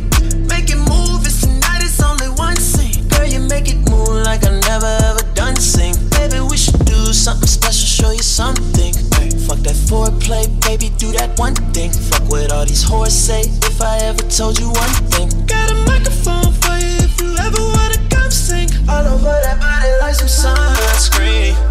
Make 0.48 0.70
it 0.70 0.78
move, 0.78 1.26
it's 1.26 1.42
tonight, 1.42 1.82
it's 1.84 2.02
only 2.02 2.28
one 2.30 2.56
scene. 2.58 3.08
Girl, 3.10 3.26
you 3.26 3.40
make 3.40 3.68
it 3.68 3.78
move 3.90 4.10
like 4.26 4.46
I 4.46 4.60
never 4.68 4.92
ever 5.10 5.24
done 5.34 5.56
sing. 5.56 5.96
Baby, 6.12 6.40
we 6.42 6.58
should 6.58 6.84
do 6.86 7.14
something 7.14 7.48
special, 7.48 7.88
show 7.88 8.12
you 8.12 8.24
something. 8.24 8.94
Hey, 9.16 9.30
fuck 9.32 9.60
that 9.60 9.78
foreplay, 9.88 10.46
baby, 10.62 10.92
do 10.98 11.12
that 11.14 11.38
one 11.40 11.56
thing. 11.74 11.92
Fuck 11.92 12.30
what 12.30 12.52
all 12.52 12.66
these 12.66 12.84
whores 12.84 13.12
say, 13.12 13.42
if 13.42 13.82
I 13.82 13.98
ever 14.00 14.24
told 14.30 14.60
you 14.60 14.68
one 14.70 14.94
thing. 15.12 15.30
Got 15.46 15.72
a 15.72 15.76
microphone 15.86 16.54
for 16.54 16.76
you 16.78 16.96
if 17.08 17.22
you 17.22 17.36
ever 17.38 17.62
wanna 17.62 17.98
come 18.10 18.32
sing. 18.32 18.70
All 18.90 19.06
over 19.08 19.40
that 19.46 19.60
body 19.60 19.92
like 20.02 20.16
some 20.16 20.28
sunscreen. 20.28 21.71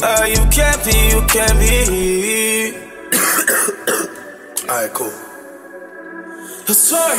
Uh, 0.00 0.24
you 0.30 0.38
can't 0.54 0.78
be. 0.86 0.94
You 1.10 1.18
can't 1.26 1.58
be. 1.58 2.70
Alright, 4.70 4.94
cool. 4.94 5.10
Yo, 6.68 6.72
sorry. 6.72 7.18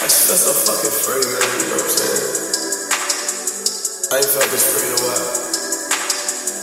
I 0.00 0.08
just 0.08 0.32
felt 0.32 0.40
so 0.40 0.52
fucking 0.64 0.96
free, 1.04 1.20
man. 1.28 1.44
You 1.60 1.68
know 1.68 1.76
what 1.76 1.84
I'm 1.84 1.92
saying? 1.92 2.40
I 4.08 4.16
ain't 4.16 4.32
felt 4.32 4.48
this 4.48 4.64
free 4.64 4.88
in 4.88 4.96
a 4.96 5.00
while. 5.04 5.28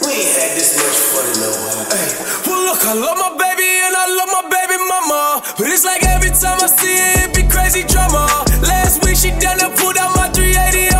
We 0.01 0.17
ain't 0.17 0.33
had 0.33 0.57
this 0.57 0.73
much 0.81 0.97
fun 1.13 1.29
in 1.37 1.45
a 1.45 1.53
while. 1.53 1.85
Hey, 1.93 2.17
well 2.49 2.65
look, 2.65 2.81
I 2.81 2.97
love 2.97 3.17
my 3.21 3.29
baby 3.37 3.69
and 3.85 3.93
I 3.93 4.09
love 4.09 4.29
my 4.33 4.41
baby 4.49 4.73
mama, 4.89 5.45
but 5.53 5.69
it's 5.69 5.85
like 5.85 6.01
every 6.01 6.33
time 6.33 6.57
I 6.65 6.65
see 6.65 6.97
it, 6.97 7.29
it 7.29 7.35
be 7.37 7.45
crazy 7.45 7.85
drama. 7.85 8.25
Last 8.65 9.05
week 9.05 9.21
she 9.21 9.29
done 9.37 9.61
and 9.61 9.69
pulled 9.77 10.01
out 10.01 10.17
my 10.17 10.33
380 10.33 10.96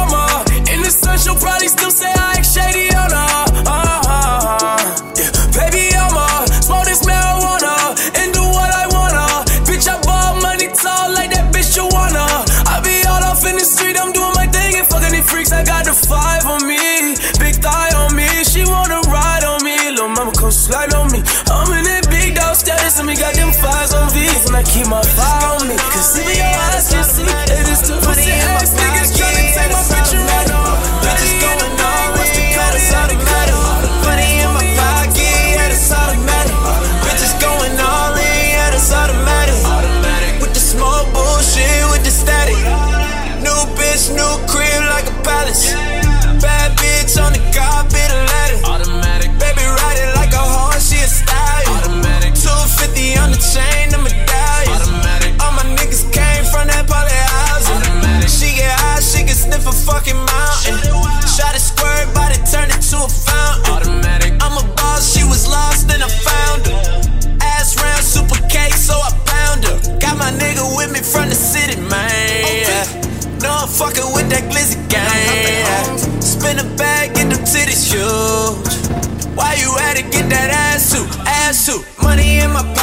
sun, 1.18 1.24
she'll 1.24 1.42
probably 1.42 1.68
still 1.68 1.92
say 1.92 2.12
I 2.12 2.36
act 2.38 2.46
shady 2.46 2.94
on 2.96 3.12
her. 3.12 3.46
Uh-huh. 3.66 4.78
Yeah, 5.16 5.32
baby, 5.54 5.96
I'm 5.96 6.46
smoke 6.62 6.86
this 6.86 7.04
marijuana 7.06 7.98
and 8.18 8.34
do 8.34 8.42
what 8.42 8.70
I 8.74 8.88
wanna. 8.88 9.26
Bitch, 9.66 9.88
I 9.88 10.00
ball 10.02 10.42
money 10.42 10.68
tall 10.68 11.14
like 11.14 11.32
that 11.32 11.54
bitch 11.54 11.76
you 11.76 11.88
wanna. 11.90 12.26
I 12.68 12.82
be 12.84 13.06
all 13.08 13.24
off 13.24 13.46
in 13.46 13.56
the 13.58 13.66
street, 13.66 13.98
I'm 14.00 14.12
doing 14.14 14.34
my 14.36 14.48
thing 14.48 14.78
and 14.78 14.88
fucking 14.88 15.12
these 15.12 15.30
freaks. 15.30 15.52
I 15.52 15.64
got 15.64 15.86
the 15.86 15.94
five 15.94 16.46
on 16.46 16.66
me, 16.68 17.16
big 17.40 17.56
thigh 17.62 17.94
on 17.96 18.16
me. 18.16 18.28
She 18.44 18.66
wanna 18.66 19.02
ride 19.10 19.44
on 19.44 19.64
me, 19.64 19.76
little 19.90 20.10
mama 20.10 20.34
come 20.34 20.52
slide 20.52 20.94
on 20.94 21.12
me. 21.12 21.20
I'm 21.50 21.70
in 21.74 21.84
that 21.86 22.08
big 22.10 22.36
dog 22.36 22.56
status 22.56 23.00
and 23.00 23.08
we 23.08 23.16
got 23.16 23.34
them 23.34 23.52
fives 23.52 23.94
on 23.94 24.10
V's 24.12 24.48
and 24.48 24.56
I 24.56 24.64
keep 24.64 24.88
my 24.88 25.02
fire 25.02 25.58
on 25.58 25.68
me. 25.68 25.76
Cause 25.94 26.20
even 26.20 26.36
your 26.36 26.54
eyes 26.70 26.90
can 26.92 27.04
see 27.04 27.47
Fucking 73.78 74.12
with 74.16 74.28
that 74.32 74.50
glizzy 74.50 74.82
gang. 74.90 75.98
Spin 76.20 76.58
a 76.58 76.64
bag, 76.78 77.14
get 77.14 77.30
them 77.30 77.44
titties 77.46 77.86
huge. 77.86 79.38
Why 79.38 79.54
you 79.54 79.70
at 79.78 80.00
it? 80.00 80.12
Get 80.12 80.30
that 80.32 80.50
ass 80.50 80.82
suit, 80.84 81.08
ass 81.28 81.58
suit. 81.58 81.86
Money 82.02 82.40
in 82.40 82.52
my 82.52 82.77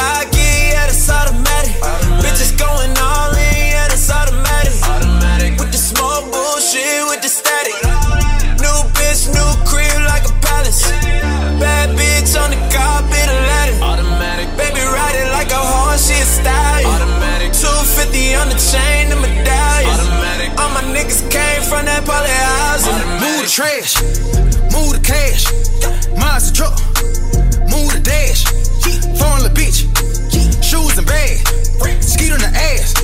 trash, 23.55 23.95
move 24.75 24.91
the 24.91 24.99
cash. 24.99 25.47
Mine's 26.19 26.51
the 26.51 26.59
truck, 26.59 26.75
move 27.71 27.87
the 27.95 28.03
dash. 28.03 28.43
Foreign 29.15 29.47
little 29.47 29.55
bitch, 29.55 29.87
shoes 30.59 30.97
and 30.99 31.07
bag. 31.07 31.39
Skeet 32.03 32.35
on 32.35 32.43
the 32.43 32.51
ass, 32.51 32.99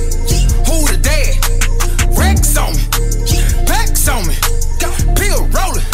who 0.68 0.84
the 0.92 1.00
dad? 1.00 1.40
Rex 2.20 2.52
on 2.60 2.76
me, 2.76 2.84
packs 3.64 4.04
on 4.12 4.28
me. 4.28 4.36
Pill 5.16 5.40
rolling, 5.56 5.88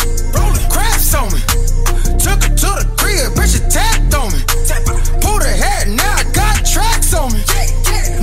craps 0.75 1.15
on 1.15 1.31
me. 1.31 1.39
Took 2.19 2.43
her 2.43 2.51
to 2.51 2.71
the 2.83 2.87
crib, 2.99 3.39
bitch, 3.39 3.63
on 4.19 4.35
me. 4.35 4.43
Pulled 5.23 5.47
her 5.47 5.87
now 5.87 6.19
I 6.19 6.27
got 6.35 6.67
tracks 6.67 7.15
on 7.15 7.31
me. 7.31 7.39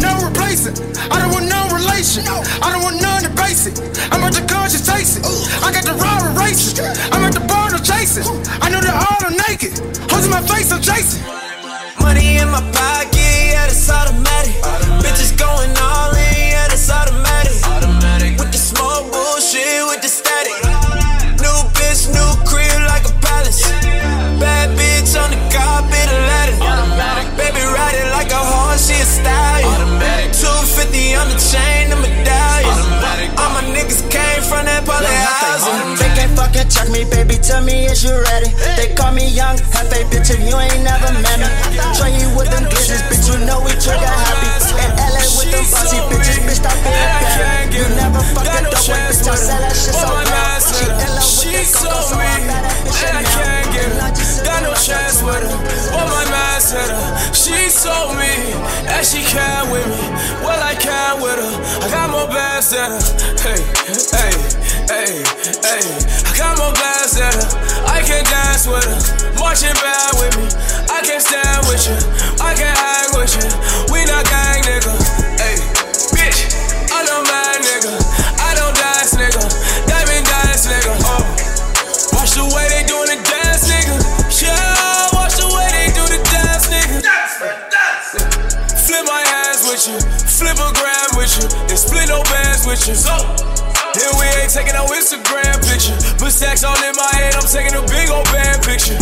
No 0.03 0.11
replacing, 0.19 0.75
I 1.07 1.15
don't 1.23 1.31
want 1.31 1.47
no 1.47 1.63
relation. 1.71 2.27
I 2.27 2.75
don't 2.75 2.83
want 2.83 2.99
none 2.99 3.23
to 3.23 3.31
base 3.39 3.71
it. 3.71 3.79
I'm 4.11 4.19
at 4.19 4.35
the 4.35 4.43
conscious 4.51 4.85
chasing. 4.85 5.23
I 5.63 5.71
got 5.71 5.85
the. 5.85 6.04
I'm 6.83 7.23
at 7.23 7.33
the 7.33 7.39
bar 7.47 7.71
no 7.71 7.77
chasing. 7.77 8.23
I 8.61 8.69
know 8.69 8.81
they're 8.81 8.91
all 8.91 9.15
naked. 9.47 9.79
Hoes 10.11 10.25
in 10.25 10.31
my 10.31 10.41
face, 10.41 10.71
I'm 10.71 10.81
chasing. 10.81 11.23
Money 12.01 12.37
in 12.37 12.49
my 12.49 12.59
pocket, 12.71 13.15
yeah, 13.15 13.67
that's 13.67 13.89
automatic. 13.89 14.55
Bitches 14.99 15.37
going 15.37 15.71
all 15.77 16.14
me, 37.75 37.85
is 37.91 38.03
you 38.03 38.15
ready? 38.31 38.49
They 38.79 38.95
call 38.95 39.11
me 39.11 39.27
young, 39.27 39.59
a 39.59 39.81
bitch 40.07 40.31
if 40.31 40.39
you 40.39 40.55
ain't 40.55 40.83
never 40.83 41.11
met 41.19 41.39
me. 41.43 41.49
Train 41.99 42.15
you 42.15 42.31
with 42.31 42.47
them 42.47 42.63
glitches, 42.71 43.03
bitch. 43.11 43.27
You 43.27 43.43
know 43.43 43.59
we 43.59 43.75
trigger 43.75 44.07
happy. 44.07 44.47
In 44.79 44.91
LA 44.95 45.23
with 45.35 45.51
them 45.51 45.65
bossy 45.67 45.99
bitches, 46.07 46.39
bitch. 46.47 46.63
Stop 46.63 46.77
being 46.83 47.11
petty. 47.35 47.75
You 47.75 47.83
never 47.99 48.23
fucking 48.31 48.71
dope 48.71 48.87
with 48.87 49.03
bitch. 49.11 49.27
I 49.27 49.35
sell 49.35 49.59
that 49.59 49.75
shit 49.75 49.95
so 49.95 50.07
bad. 50.07 50.63
She 50.63 50.87
in 50.87 51.11
love 51.11 51.27
with 51.35 51.51
that 51.51 51.67
coco, 51.75 51.99
so 51.99 52.15
I 52.15 52.23
weak, 52.23 52.47
bet 52.47 52.63
that 52.63 52.77
bitch 52.87 53.03
and 53.03 53.17
I 53.19 53.23
can't 53.27 53.67
get 53.75 53.91
her. 53.91 54.11
Got 54.45 54.59
no 54.63 54.71
chance 54.73 55.19
with 55.19 55.43
her. 55.43 55.59
But 55.91 56.05
my 56.07 56.23
man 56.23 56.24
said 56.65 56.89
her. 56.89 57.05
She 57.29 57.53
told 57.69 58.17
me 58.17 58.33
that 58.89 59.05
she 59.05 59.21
can 59.21 59.69
with 59.69 59.85
me. 59.85 60.01
Well, 60.41 60.57
I 60.57 60.73
can 60.73 61.21
with 61.21 61.37
her. 61.37 61.53
I 61.85 61.87
got 61.93 62.09
more 62.09 62.25
bands 62.25 62.73
than 62.73 62.89
her. 62.89 63.01
Hey, 63.37 63.61
hey, 64.09 64.33
hey, 64.89 65.13
hey. 65.61 65.85
I 66.25 66.31
got 66.33 66.57
more 66.57 66.73
bands 66.73 67.21
than 67.21 67.29
her. 67.37 67.47
I 67.85 68.01
can 68.01 68.25
dance 68.25 68.65
with 68.65 68.81
her. 68.81 68.97
Marching 69.37 69.77
band 69.77 70.13
with 70.17 70.33
me. 70.41 70.49
I 70.89 71.05
can 71.05 71.21
stand 71.21 71.69
with 71.69 71.85
you. 71.85 71.97
I 72.41 72.57
can 72.57 72.73
hang 72.73 73.13
with 73.13 73.29
you. 73.37 73.45
We 73.93 74.01
not 74.09 74.25
gang, 74.25 74.65
nigga. 74.65 75.04
No 92.75 92.83
bands 92.83 92.87
with 92.87 92.87
you. 92.87 92.95
So, 92.95 93.15
then 93.95 94.11
we 94.19 94.25
ain't 94.41 94.51
taking 94.51 94.73
no 94.73 94.85
Instagram 94.87 95.55
picture. 95.63 95.95
Put 96.17 96.31
stacks 96.31 96.63
all 96.63 96.75
in 96.83 96.95
my 96.95 97.09
head, 97.15 97.35
I'm 97.35 97.47
taking 97.47 97.75
a 97.75 97.81
big 97.87 98.09
old 98.09 98.25
band 98.31 98.63
picture. 98.63 98.97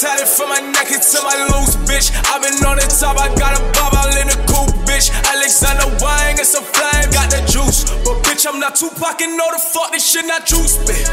Tatted 0.00 0.28
from 0.28 0.48
my 0.48 0.60
neck 0.60 0.90
into 0.90 1.20
my 1.22 1.36
loose, 1.54 1.76
bitch. 1.86 2.10
i 2.32 2.38
been 2.40 2.56
on 2.66 2.76
the 2.76 2.86
top, 2.88 3.16
I 3.20 3.28
got 3.36 3.56
a 3.56 3.62
bob 3.78 3.94
out 3.94 4.16
in 4.16 4.26
the 4.28 4.38
coupe, 4.50 4.74
bitch. 4.88 5.12
Alexander 5.32 5.86
Wang 6.02 6.38
and 6.38 6.46
some 6.46 6.64
flame, 6.64 7.10
got 7.12 7.30
the 7.30 7.40
juice. 7.46 7.84
But 8.04 8.20
bitch, 8.26 8.46
I'm 8.46 8.58
not 8.58 8.74
Tupac 8.74 9.20
and 9.22 9.36
know 9.36 9.48
the 9.52 9.60
fuck 9.60 9.92
this 9.92 10.04
shit 10.04 10.26
not 10.26 10.46
juice, 10.46 10.76
bitch. 10.82 11.06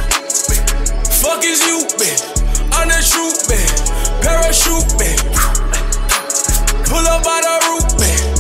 Fuck 1.22 1.46
is 1.46 1.62
you, 1.68 1.86
bitch? 2.00 2.42
Undershoot, 2.74 3.38
bitch. 3.46 3.70
Parachute, 4.24 4.90
bitch. 4.98 5.22
Pull 6.90 7.06
up 7.06 7.24
by 7.24 7.40
the 7.40 7.56
roof, 7.70 7.86
bitch. 8.02 8.31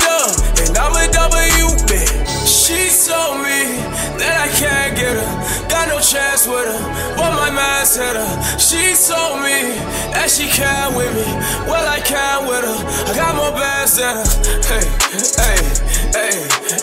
Dub, 0.00 0.32
and 0.64 0.76
I'm 0.76 0.94
a 0.96 1.06
W, 1.12 1.68
bitch. 1.86 2.40
She 2.48 2.88
told 2.88 3.38
me 3.44 3.76
that 4.18 4.36
I 4.44 4.48
can't 4.56 4.96
get 4.96 5.14
her. 5.16 5.30
Got 5.68 5.88
no 5.88 5.98
chance 6.00 6.46
with 6.46 6.66
her. 6.66 6.80
But 7.16 7.32
my 7.34 7.50
man's 7.50 7.94
hitter. 7.94 8.26
She 8.58 8.92
told 8.96 9.40
me 9.40 9.76
that 10.12 10.28
she 10.30 10.46
can't 10.48 10.96
with 10.96 11.12
me. 11.14 11.26
Well, 11.70 11.86
I 11.86 12.00
can't 12.00 12.46
with 12.48 12.64
her. 12.64 12.78
I 13.06 13.12
got 13.14 13.34
more 13.34 13.52
bands 13.52 13.96
than 13.96 14.18
her. 14.18 14.28
Hey, 14.66 14.86
hey, 15.40 15.58
hey, 16.14 16.36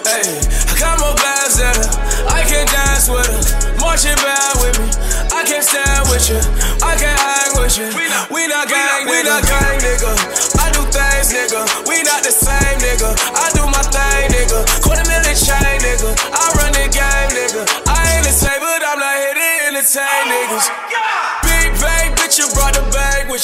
hey. 0.07 0.27
I 0.67 0.73
got 0.79 0.99
more 0.99 1.15
bands 1.15 1.59
than 1.59 1.75
her. 1.75 1.89
I 2.31 2.43
can 2.47 2.65
dance 2.67 3.07
with 3.07 3.27
her. 3.27 3.41
Marching 3.79 4.17
band 4.23 4.55
with 4.63 4.75
me. 4.79 4.87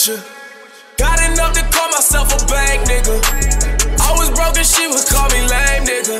With 0.07 0.19
you. 0.19 0.95
Got 0.97 1.19
enough 1.31 1.53
to 1.53 1.63
call 1.75 1.89
myself 1.89 2.31
a 2.31 2.39
bank, 2.47 2.87
nigga. 2.87 3.19
I 3.99 4.11
was 4.17 4.29
broke 4.31 4.57
and 4.57 4.65
she 4.65 4.87
would 4.87 5.05
call 5.07 5.27
me 5.29 5.41
lame, 5.47 5.83
nigga. 5.83 6.19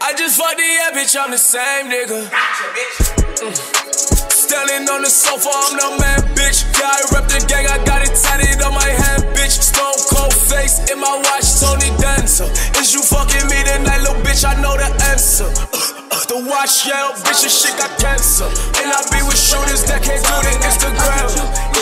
I 0.00 0.14
just 0.14 0.38
fucked 0.38 0.56
the 0.56 0.64
yeah, 0.64 0.90
bitch, 0.92 1.16
I'm 1.18 1.30
the 1.30 1.38
same, 1.38 1.90
nigga. 1.90 2.28
Mm. 3.40 3.54
Standing 4.30 4.88
on 4.88 5.02
the 5.02 5.10
sofa, 5.10 5.48
I'm 5.48 5.76
the 5.76 6.00
man, 6.00 6.20
bitch. 6.34 6.64
Yeah, 6.78 6.90
I 6.90 7.00
rep 7.14 7.28
the 7.28 7.44
gang, 7.48 7.66
I 7.66 7.82
got 7.84 8.02
it 8.02 8.14
tatted 8.14 8.62
on 8.62 8.74
my 8.74 8.88
hand, 8.88 9.24
bitch. 9.36 9.62
Stone 9.62 10.00
cold 10.10 10.34
face 10.34 10.90
in 10.90 10.98
my 10.98 11.16
watch, 11.16 11.60
Tony 11.60 11.90
Dancer. 12.00 12.48
Is 12.80 12.94
you 12.94 13.02
fucking 13.02 13.48
me 13.48 13.64
tonight, 13.64 14.00
little 14.00 14.20
bitch? 14.22 14.44
I 14.44 14.60
know 14.60 14.76
the 14.76 14.88
answer. 15.10 15.93
The 16.30 16.38
watch 16.46 16.86
yell, 16.86 17.12
bitch, 17.26 17.42
this 17.42 17.50
shit 17.50 17.74
got 17.74 17.90
cancer. 17.98 18.46
And 18.78 18.88
I 18.94 19.02
be 19.10 19.20
with 19.26 19.38
shooters 19.38 19.82
that 19.90 20.06
can't 20.06 20.22
do 20.22 20.36
the 20.46 20.54
Instagram. 20.62 21.30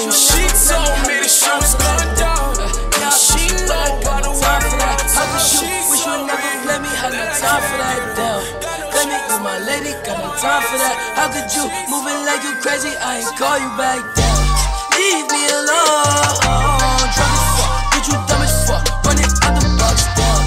And 0.01 0.13
she 0.13 0.43
told 0.49 0.97
me 1.05 1.21
the 1.21 1.29
show 1.29 1.57
was 1.61 1.77
going 1.77 2.13
down. 2.17 2.57
And 2.57 3.13
she 3.13 3.53
know 3.69 4.01
by 4.01 4.25
the 4.25 4.33
word 4.33 4.63
that. 4.65 4.81
my 4.81 4.95
tongue. 5.13 5.37
She 5.43 5.69
Wish 5.93 6.07
you 6.09 6.25
never 6.25 6.53
play 6.65 6.79
me, 6.81 6.89
had 6.97 7.13
no 7.13 7.25
time 7.37 7.61
for 7.61 7.77
that 7.77 8.01
down. 8.17 8.41
Let 8.97 9.05
me, 9.11 9.17
you 9.21 9.39
my 9.45 9.59
lady, 9.61 9.93
got 10.09 10.17
no 10.17 10.33
time 10.41 10.65
for 10.65 10.79
that. 10.81 10.97
How 11.19 11.29
could 11.29 11.53
you 11.53 11.69
moving 11.93 12.25
like 12.25 12.41
you 12.41 12.57
crazy? 12.65 12.93
I 12.97 13.21
ain't 13.21 13.33
call 13.37 13.61
you 13.61 13.69
back 13.77 14.01
down. 14.17 14.41
Leave 14.97 15.29
me 15.29 15.43
alone, 15.53 16.41
drunk 17.13 17.33
as 17.37 17.45
fuck, 17.59 17.73
bitch 17.93 18.09
you 18.09 18.17
dumb 18.25 18.43
as 18.45 18.55
fuck, 18.65 18.85
running 19.05 19.29
out 19.45 19.53
the 19.61 19.69
box 19.77 20.09
down. 20.17 20.41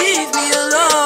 Leave 0.00 0.30
me 0.32 0.44
alone, 0.52 1.05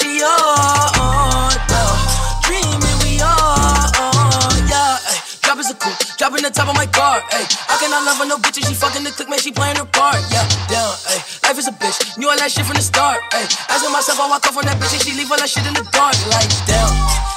she 0.00 0.22
on, 0.22 1.54
yeah. 1.70 1.92
Dreaming, 2.42 2.98
we 3.02 3.22
on, 3.22 4.58
yeah. 4.66 4.98
Ay, 5.00 5.60
is 5.60 5.70
a 5.70 5.74
coupe, 5.74 5.94
dropping 6.18 6.42
the 6.42 6.50
top 6.50 6.68
of 6.68 6.74
my 6.74 6.86
car, 6.86 7.22
ayy. 7.30 7.46
I 7.70 7.78
cannot 7.78 8.04
love 8.04 8.18
her, 8.18 8.26
no 8.26 8.36
bitch, 8.38 8.58
and 8.58 8.66
she 8.66 8.74
fucking 8.74 9.04
the 9.04 9.10
click, 9.10 9.28
man, 9.28 9.38
she 9.38 9.52
playing 9.52 9.76
her 9.76 9.86
part, 9.86 10.18
yeah. 10.30 10.44
Down, 10.66 10.90
ayy. 11.14 11.22
Life 11.46 11.58
is 11.58 11.68
a 11.68 11.72
bitch, 11.72 12.18
knew 12.18 12.28
all 12.28 12.36
that 12.36 12.50
shit 12.50 12.66
from 12.66 12.74
the 12.74 12.82
start, 12.82 13.22
ayy. 13.32 13.46
Asking 13.70 13.92
myself, 13.92 14.18
I 14.20 14.28
walk 14.28 14.46
off 14.46 14.56
on 14.56 14.64
that 14.66 14.76
bitch, 14.82 14.92
and 14.92 15.02
she 15.02 15.12
leave 15.14 15.30
all 15.30 15.38
that 15.38 15.48
shit 15.48 15.66
in 15.66 15.74
the 15.74 15.86
dark, 15.94 16.18
like, 16.34 16.50
damn. 16.66 16.90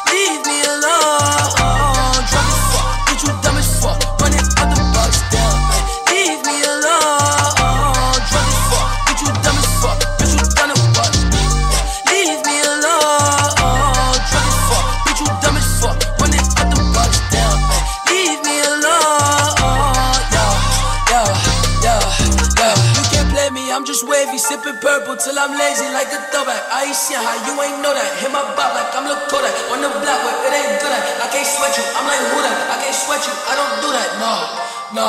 Leave 0.10 0.42
me 0.50 0.58
alone, 0.66 2.22
drunk 2.26 2.50
as 2.50 2.62
fuck, 2.74 2.88
bitch, 3.06 3.22
you 3.22 3.32
dumb 3.46 3.58
as 3.58 3.70
fuck, 3.82 4.02
Wavy, 24.38 24.54
sipping 24.54 24.78
purple 24.82 25.18
till 25.18 25.34
I'm 25.34 25.58
lazy 25.58 25.90
like 25.98 26.14
a 26.14 26.22
throwback. 26.30 26.62
I 26.70 26.86
ain't 26.86 26.96
seen 26.96 27.18
how 27.18 27.34
you 27.42 27.54
ain't 27.58 27.82
know 27.82 27.90
that. 27.90 28.22
Hit 28.22 28.30
my 28.30 28.46
bop 28.54 28.70
like 28.78 28.94
I'm 28.94 29.10
Lil 29.10 29.18
Kodak 29.34 29.54
on 29.74 29.82
the 29.82 29.90
block 29.90 30.20
where 30.22 30.38
it 30.46 30.54
ain't 30.54 30.78
good 30.78 30.94
at. 30.94 31.26
I 31.26 31.28
can't 31.34 31.48
sweat 31.48 31.74
you, 31.74 31.86
I'm 31.98 32.06
like 32.06 32.22
who 32.22 32.40
that? 32.46 32.58
I 32.70 32.76
can't 32.86 32.94
sweat 32.94 33.22
you, 33.26 33.34
I 33.34 33.54
don't 33.58 33.74
do 33.82 33.90
that. 33.90 34.10
No, 34.22 34.34
no. 34.94 35.08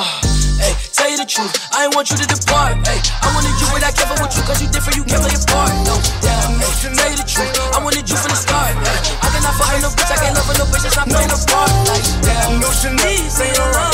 Hey, 0.58 0.72
tell 0.96 1.10
you 1.12 1.18
the 1.20 1.28
truth, 1.28 1.52
I 1.76 1.84
ain't 1.86 1.94
want 1.94 2.08
you 2.08 2.16
to 2.16 2.26
depart. 2.26 2.80
Hey, 2.88 2.98
I 3.20 3.28
wanted 3.36 3.52
you, 3.60 3.68
but 3.68 3.84
I 3.84 3.92
can't 3.92 4.08
fuck 4.08 4.20
with 4.24 4.32
you 4.32 4.42
cause 4.48 4.60
you 4.64 4.68
different, 4.72 4.96
you 4.96 5.04
can't 5.04 5.20
play 5.20 5.34
your 5.36 5.44
part. 5.52 5.76
No, 5.84 5.94
yeah, 6.24 6.48
hey, 6.48 6.96
tell 6.96 7.10
you 7.12 7.18
the 7.20 7.28
truth, 7.28 7.52
I 7.76 7.78
wanted 7.84 8.08
you 8.08 8.16
from 8.16 8.32
the 8.32 8.40
start. 8.40 8.72
Hey, 8.80 9.12
I 9.12 9.28
cannot 9.28 9.54
fuck 9.60 9.70
with 9.76 9.84
no 9.84 9.90
bitch, 9.92 10.08
I 10.08 10.16
can't 10.24 10.34
love 10.40 10.48
with 10.48 10.58
no 10.58 10.66
bitch, 10.72 10.84
that's 10.88 10.96
not 10.96 11.06
playing 11.06 11.32
a 11.32 11.38
part. 11.52 11.70
Like, 11.92 12.06
yeah, 12.24 12.58
No 12.58 12.68
Chanel, 12.72 12.96
leave 13.04 13.28
me 13.28 13.28
Saint 13.28 13.54
Laurent. 13.60 13.88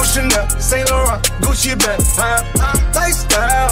No 0.00 0.06
Chanel, 0.06 0.48
Saint 0.58 0.88
Laurent, 0.88 1.22
Gucci 1.42 1.78
bag, 1.78 2.00
huh? 2.16 2.40
Lifestyle, 2.94 3.68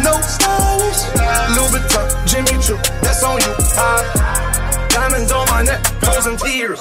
no 0.00 0.16
stylish. 0.24 1.04
Louis 1.52 1.68
Vuitton, 1.76 2.08
Jimmy 2.24 2.56
Choo, 2.64 2.78
that's 3.02 3.22
on 3.22 3.36
you, 3.36 3.54
huh? 3.76 4.88
Diamonds 4.88 5.30
on 5.30 5.46
my 5.50 5.62
neck, 5.62 5.84
frozen 6.00 6.38
tears. 6.38 6.80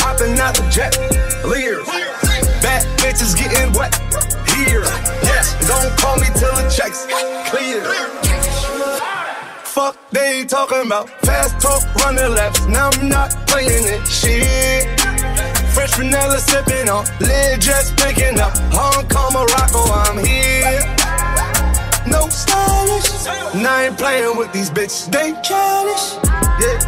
Hopping 0.00 0.38
out 0.38 0.54
the 0.54 0.64
jet, 0.72 0.96
leers. 1.44 1.86
Bad 2.64 2.86
bitches 3.04 3.36
getting 3.36 3.70
wet 3.76 3.92
here. 4.56 4.80
Yes, 5.28 5.52
don't 5.68 5.92
call 6.00 6.16
me 6.16 6.26
till 6.40 6.54
the 6.56 6.72
checks 6.72 7.04
clear. 7.52 7.84
Fuck 9.64 9.94
they 10.10 10.46
talking 10.46 10.86
about 10.86 11.10
fast 11.20 11.60
talk, 11.60 11.84
running 11.96 12.32
laps. 12.34 12.66
Now 12.66 12.88
I'm 12.94 13.10
not 13.10 13.30
playing 13.46 13.84
it. 13.84 14.08
Shit. 14.08 14.97
Fresh 15.88 15.98
vanilla 15.98 16.38
sipping 16.38 16.88
on, 16.88 17.04
lid 17.20 17.60
just 17.60 17.96
picking 17.96 18.38
up. 18.38 18.52
Hong 18.72 19.06
Kong, 19.08 19.32
Morocco, 19.32 19.78
I'm 19.92 20.18
here. 20.24 20.80
No 22.06 22.28
stylish. 22.28 23.24
Now 23.54 23.76
I 23.76 23.86
ain't 23.86 23.98
playing 23.98 24.36
with 24.36 24.52
these 24.52 24.70
bitches. 24.70 25.10
They 25.10 25.32
childish. 25.42 26.16
Yeah. 26.60 26.78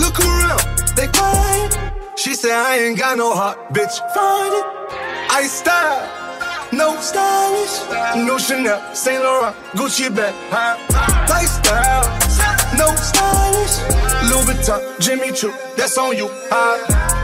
Look 0.00 0.20
around, 0.20 0.62
they 0.96 1.08
quiet. 1.08 1.92
She 2.16 2.34
said 2.34 2.52
I 2.52 2.78
ain't 2.78 2.98
got 2.98 3.18
no 3.18 3.34
heart, 3.34 3.58
bitch. 3.72 3.98
Find 4.14 4.54
it. 4.54 4.66
I 5.30 5.46
style. 5.46 6.20
No 6.72 6.96
stylish, 7.00 8.26
no 8.26 8.36
Chanel, 8.36 8.80
Saint 8.96 9.22
Laurent, 9.22 9.54
Gucci 9.74 10.12
bag, 10.12 10.34
huh? 10.50 10.74
Lifestyle, 11.30 12.02
no 12.76 12.92
stylish, 12.96 13.78
Louis 14.28 14.44
Vuitton, 14.44 14.98
Jimmy 14.98 15.30
Choo, 15.30 15.52
that's 15.76 15.96
on 15.98 16.16
you, 16.16 16.28
huh? 16.50 17.23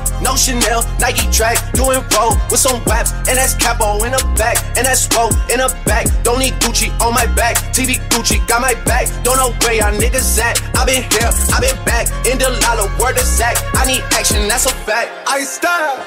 No 0.21 0.35
Chanel, 0.35 0.85
Nike 0.99 1.29
track, 1.31 1.57
doing 1.73 1.99
roll 2.13 2.37
with 2.49 2.59
some 2.59 2.83
waps, 2.85 3.11
and 3.27 3.37
that's 3.37 3.55
capo 3.55 4.03
in 4.05 4.11
the 4.13 4.21
back, 4.37 4.57
and 4.77 4.85
that's 4.85 5.09
roll 5.17 5.33
in 5.49 5.57
the 5.57 5.69
back. 5.85 6.05
Don't 6.23 6.39
need 6.39 6.53
Gucci 6.61 6.93
on 7.01 7.13
my 7.13 7.25
back, 7.33 7.57
TV 7.73 7.97
Gucci 8.09 8.37
got 8.47 8.61
my 8.61 8.73
back. 8.85 9.09
Don't 9.23 9.37
know 9.37 9.51
where 9.65 9.73
y'all 9.73 9.93
niggas 9.97 10.39
at. 10.39 10.61
I 10.77 10.85
been 10.85 11.01
here, 11.09 11.29
I 11.53 11.59
been 11.59 11.75
back, 11.85 12.07
in 12.29 12.37
the 12.37 12.49
lala, 12.61 12.85
word 13.01 13.17
of 13.17 13.25
Zach. 13.25 13.57
I 13.73 13.85
need 13.85 14.03
action, 14.13 14.47
that's 14.47 14.65
a 14.65 14.73
fact. 14.85 15.09
I 15.27 15.41
style, 15.41 15.97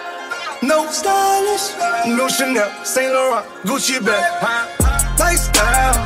no 0.62 0.86
stylish, 0.90 1.74
no 2.06 2.28
Chanel, 2.28 2.70
Saint 2.84 3.12
Laurent, 3.12 3.46
Gucci 3.66 3.98
bag. 4.04 4.22
Lifestyle, 5.18 5.98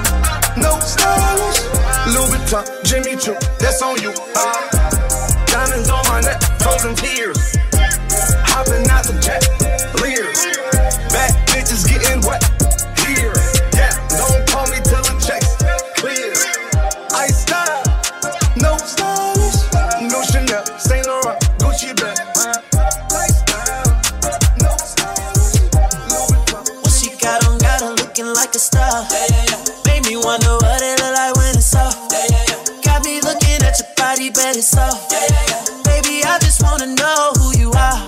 no 0.57 0.81
stylish, 0.81 1.61
Louis 2.09 2.40
Vuitton, 2.40 2.64
Jimmy 2.85 3.16
Choo, 3.16 3.37
that's 3.59 3.83
on 3.83 4.01
you. 4.01 4.12
Uh, 4.35 5.44
diamonds 5.47 5.90
on 5.90 6.03
my 6.09 6.21
neck, 6.21 6.40
frozen 6.61 6.94
tears. 6.94 7.58
Bet 34.49 34.57
it's 34.57 34.77
off. 34.77 35.09
Baby, 35.85 36.25
I 36.25 36.39
just 36.41 36.63
wanna 36.63 36.87
know 36.87 37.33
who 37.39 37.59
you 37.59 37.71
are. 37.73 38.01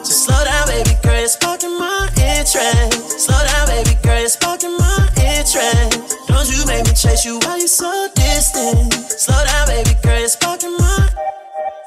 Just 0.00 0.24
slow 0.24 0.42
down, 0.44 0.66
baby 0.66 0.96
girl, 1.02 1.20
it's 1.20 1.34
sparking 1.34 1.76
my 1.78 2.08
interest. 2.16 3.20
Slow 3.20 3.40
down, 3.50 3.66
baby 3.68 3.94
girl, 4.02 4.24
it's 4.24 4.34
sparking 4.34 4.76
my 4.78 5.08
interest. 5.20 6.16
Don't 6.28 6.48
you 6.48 6.64
make 6.66 6.86
me 6.86 6.94
chase 6.94 7.24
you 7.24 7.38
while 7.44 7.58
you 7.58 7.68
so 7.68 8.08
distant. 8.14 8.94
Slow 8.94 9.40
down, 9.44 9.66
baby 9.66 9.94
girl, 10.02 10.16
it's 10.16 10.32
sparking 10.32 10.76
my. 10.78 11.08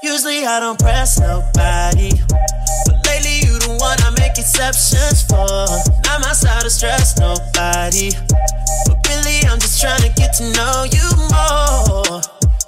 Usually 0.03 0.45
I 0.45 0.59
don't 0.59 0.77
press 0.77 1.19
nobody. 1.19 2.11
But 2.85 2.97
lately 3.09 3.41
you 3.41 3.57
the 3.57 3.73
one 3.79 3.97
I 4.05 4.11
make 4.21 4.37
exceptions 4.37 5.23
for. 5.23 5.65
Not 6.05 6.21
my 6.21 6.33
side 6.33 6.61
to 6.61 6.69
stress 6.69 7.17
nobody. 7.17 8.11
But 8.85 8.97
really 9.09 9.41
I'm 9.49 9.59
just 9.59 9.81
trying 9.81 10.01
to 10.05 10.11
get 10.13 10.33
to 10.37 10.43
know 10.53 10.85
you 10.93 11.05
more. 11.33 11.64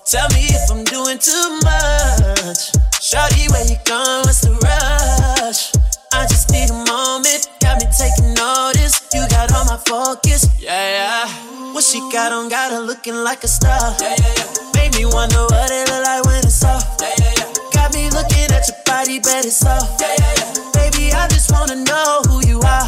Tell 0.08 0.30
me 0.30 0.48
if 0.48 0.72
I'm 0.72 0.86
doing 0.86 1.20
too 1.20 1.60
much. 1.68 2.72
Shawty, 3.04 3.52
where 3.52 3.68
you 3.68 3.76
going? 3.84 4.24
What's 4.24 4.40
the 4.40 4.56
rush? 4.64 5.76
I 6.16 6.24
just 6.32 6.48
need 6.50 6.72
a 6.72 6.80
moment. 6.88 7.52
Got 7.60 7.84
me 7.84 7.92
taking 7.92 8.32
notice. 8.32 9.04
You 9.12 9.28
got 9.28 9.52
all 9.52 9.66
my 9.68 9.76
focus. 9.84 10.48
Yeah, 10.64 10.72
yeah. 10.72 11.74
What 11.76 11.84
she 11.84 12.00
got 12.08 12.32
on? 12.32 12.48
Got 12.48 12.72
her 12.72 12.80
looking 12.80 13.16
like 13.20 13.44
a 13.44 13.50
star. 13.50 14.00
Yeah, 14.00 14.16
yeah, 14.16 14.32
yeah. 14.32 14.72
Made 14.80 14.96
me 14.96 15.04
wonder 15.12 15.44
what 15.52 15.68
it 15.76 15.92
look 15.92 16.00
like 16.00 16.24
when 16.24 16.40
it's 16.40 16.64
off. 16.64 16.88
Yeah, 17.04 17.12
yeah, 17.20 17.44
yeah. 17.44 17.52
Got 17.76 17.92
me 17.92 18.08
looking 18.08 18.48
at 18.48 18.64
your 18.64 18.80
body, 18.88 19.20
bet 19.20 19.44
it's 19.44 19.60
off. 19.68 19.92
Yeah, 20.00 20.16
yeah, 20.24 20.34
yeah. 20.40 20.72
Baby, 20.72 21.12
I 21.12 21.28
just 21.28 21.52
wanna 21.52 21.84
know 21.84 22.24
who 22.32 22.48
you 22.48 22.64
are. 22.64 22.88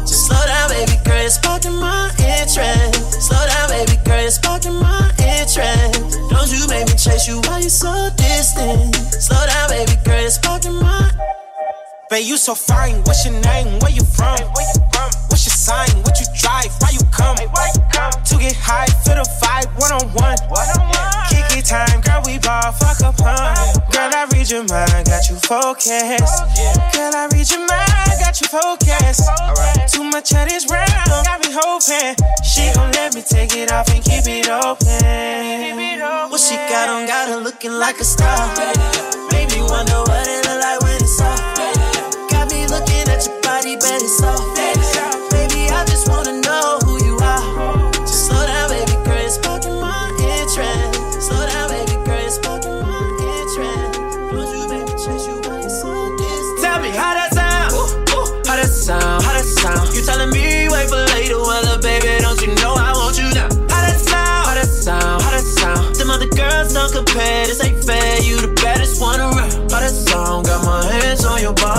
Just 0.00 0.32
slow 0.32 0.40
down, 0.48 0.72
baby 0.72 0.96
girl, 1.04 1.28
it's 1.28 1.36
sparking 1.36 1.76
my 1.76 2.08
interest. 2.24 3.20
Slow 3.20 3.44
down, 3.52 3.68
baby 3.68 4.00
girl, 4.00 4.24
it's 4.24 4.40
sparking 4.40 4.80
my 4.80 5.12
interest. 5.20 6.13
Don't 6.44 6.60
you 6.60 6.66
make 6.68 6.86
me 6.86 6.92
chase 6.92 7.26
you 7.26 7.40
while 7.46 7.62
you 7.62 7.70
so 7.70 8.10
distant. 8.16 8.94
Slow 8.96 9.46
down, 9.46 9.70
baby 9.70 9.92
girl, 10.04 10.26
it's 10.26 10.34
sparking 10.34 10.74
my. 10.74 11.10
Babe, 12.14 12.28
you 12.28 12.36
so 12.36 12.54
fine. 12.54 13.02
What's 13.10 13.26
your 13.26 13.34
name? 13.42 13.80
Where 13.80 13.90
you 13.90 14.04
from? 14.04 14.38
where 14.38 14.66
you 14.70 14.78
from? 14.94 15.10
What's 15.26 15.50
your 15.50 15.58
sign? 15.58 15.90
What 16.06 16.14
you 16.22 16.26
drive? 16.38 16.70
Why 16.78 16.94
you 16.94 17.02
come? 17.10 17.34
To 17.34 18.34
get 18.38 18.54
high, 18.54 18.86
feel 19.02 19.18
the 19.18 19.26
vibe, 19.42 19.66
one 19.82 19.90
on 19.90 20.06
one. 20.14 20.38
Kick 21.26 21.58
it 21.58 21.66
time, 21.66 22.00
girl, 22.06 22.22
we 22.24 22.38
ball, 22.38 22.70
fuck 22.70 23.02
up, 23.02 23.18
huh? 23.18 23.50
Girl, 23.90 24.14
I 24.14 24.30
read 24.30 24.48
your 24.48 24.62
mind, 24.62 25.10
got 25.10 25.26
you 25.26 25.34
focused. 25.42 26.38
Girl, 26.94 27.14
I 27.18 27.26
read 27.34 27.50
your 27.50 27.66
mind, 27.66 28.14
got 28.22 28.38
you 28.38 28.46
focused. 28.46 29.26
Too 29.90 30.04
much 30.06 30.30
of 30.38 30.46
this 30.46 30.70
round, 30.70 31.26
got 31.26 31.42
me 31.42 31.50
hoping. 31.50 32.14
She 32.46 32.70
gon' 32.78 32.92
let 32.94 33.16
me 33.16 33.26
take 33.26 33.58
it 33.58 33.72
off 33.72 33.90
and 33.90 33.98
keep 34.04 34.22
it 34.30 34.46
open. 34.46 36.30
What 36.30 36.38
she 36.38 36.54
got 36.70 36.88
on, 36.94 37.08
got 37.10 37.26
her 37.26 37.42
looking 37.42 37.72
like 37.72 37.98
a 37.98 38.04
star. 38.04 38.54
Me 39.54 39.62
wonder 39.62 40.02
what 40.06 40.26
it 40.26 40.33
body, 43.64 43.76
bet 43.76 44.02
it's 44.02 44.22
off. 44.22 44.44
Baby, 45.30 45.70
I 45.70 45.84
just 45.86 46.08
wanna 46.08 46.40
know 46.40 46.78
who 46.84 47.04
you 47.04 47.16
are. 47.16 47.92
Just 47.92 48.26
slow 48.26 48.46
down, 48.46 48.68
baby 48.68 48.92
girl, 49.04 49.16
it's 49.16 49.34
sparking 49.36 49.80
my 49.80 50.12
interest. 50.20 51.24
Slow 51.26 51.46
down, 51.46 51.68
baby 51.70 51.96
girl, 52.04 52.20
it's 52.20 52.36
sparking 52.36 52.80
my 52.84 53.00
interest. 53.32 54.00
Don't 54.32 54.48
you 54.52 54.68
make 54.68 54.84
me 54.84 54.94
chase 55.00 55.26
you 55.26 55.40
while 55.48 55.62
you 55.62 55.70
so 55.70 55.90
distant. 56.18 56.60
Tell 56.60 56.80
me 56.80 56.90
how 56.90 57.14
that 57.14 57.32
sound. 57.32 57.72
ooh, 57.72 58.12
ooh, 58.12 58.42
How 58.46 58.56
that 58.60 58.68
sound? 58.68 59.24
How 59.24 59.32
that 59.32 59.44
sound? 59.44 59.94
You 59.94 60.02
telling 60.04 60.30
me 60.30 60.68
wait 60.68 60.88
for 60.88 61.00
later, 61.16 61.40
well, 61.40 61.80
baby, 61.80 62.20
don't 62.20 62.40
you 62.44 62.52
know 62.60 62.74
I 62.76 62.92
want 62.92 63.16
you 63.16 63.28
now? 63.32 63.48
How 63.72 63.80
that 63.88 63.96
sound? 63.96 64.44
How 64.46 64.54
that 64.54 64.68
sound? 64.68 65.22
How 65.22 65.30
that 65.32 65.46
sound? 65.56 65.96
Them 65.96 66.10
other 66.10 66.28
girls 66.28 66.74
don't 66.74 66.92
compare. 66.92 67.46
This 67.46 67.64
ain't 67.64 67.82
fair. 67.82 68.20
You 68.20 68.40
the 68.44 68.52
baddest 68.60 69.00
one 69.00 69.20
around. 69.20 69.72
How 69.72 69.80
that 69.80 69.94
sound? 69.94 70.46
Got 70.46 70.64
my 70.66 70.84
hands 70.84 71.24
on 71.24 71.40
your 71.40 71.54
body, 71.54 71.73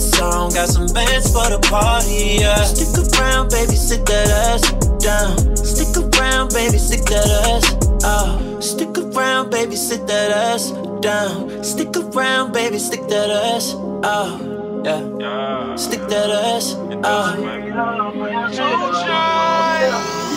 yeah. 0.00 0.20
How 0.20 0.30
that 0.30 0.52
sound? 0.52 0.54
Got 0.54 0.68
some 0.68 0.86
bands 0.88 1.32
for 1.32 1.48
the 1.50 1.58
party, 1.68 2.38
yeah. 2.40 2.64
Stick 2.64 3.18
around, 3.18 3.50
baby, 3.50 3.76
sit 3.76 4.06
that 4.06 4.30
ass 4.30 4.62
down. 4.98 5.56
Stick 5.56 5.96
around, 5.96 6.52
baby, 6.52 6.78
stick 6.78 7.04
that 7.06 7.28
ass. 7.46 7.76
Oh, 8.02 8.60
stick 8.60 8.96
around, 8.96 9.50
baby, 9.50 9.76
sit 9.76 10.06
that 10.06 10.30
ass 10.30 10.70
down. 11.00 11.62
Stick 11.64 11.96
around, 11.96 12.52
baby, 12.52 12.78
stick 12.78 13.06
that 13.08 13.30
ass. 13.30 13.74
Oh. 14.02 14.46
Yeah. 14.84 15.76
Stick 15.76 16.00
that 16.08 16.30
ass. 16.30 16.74
Uh. 16.74 17.36
You 17.36 17.46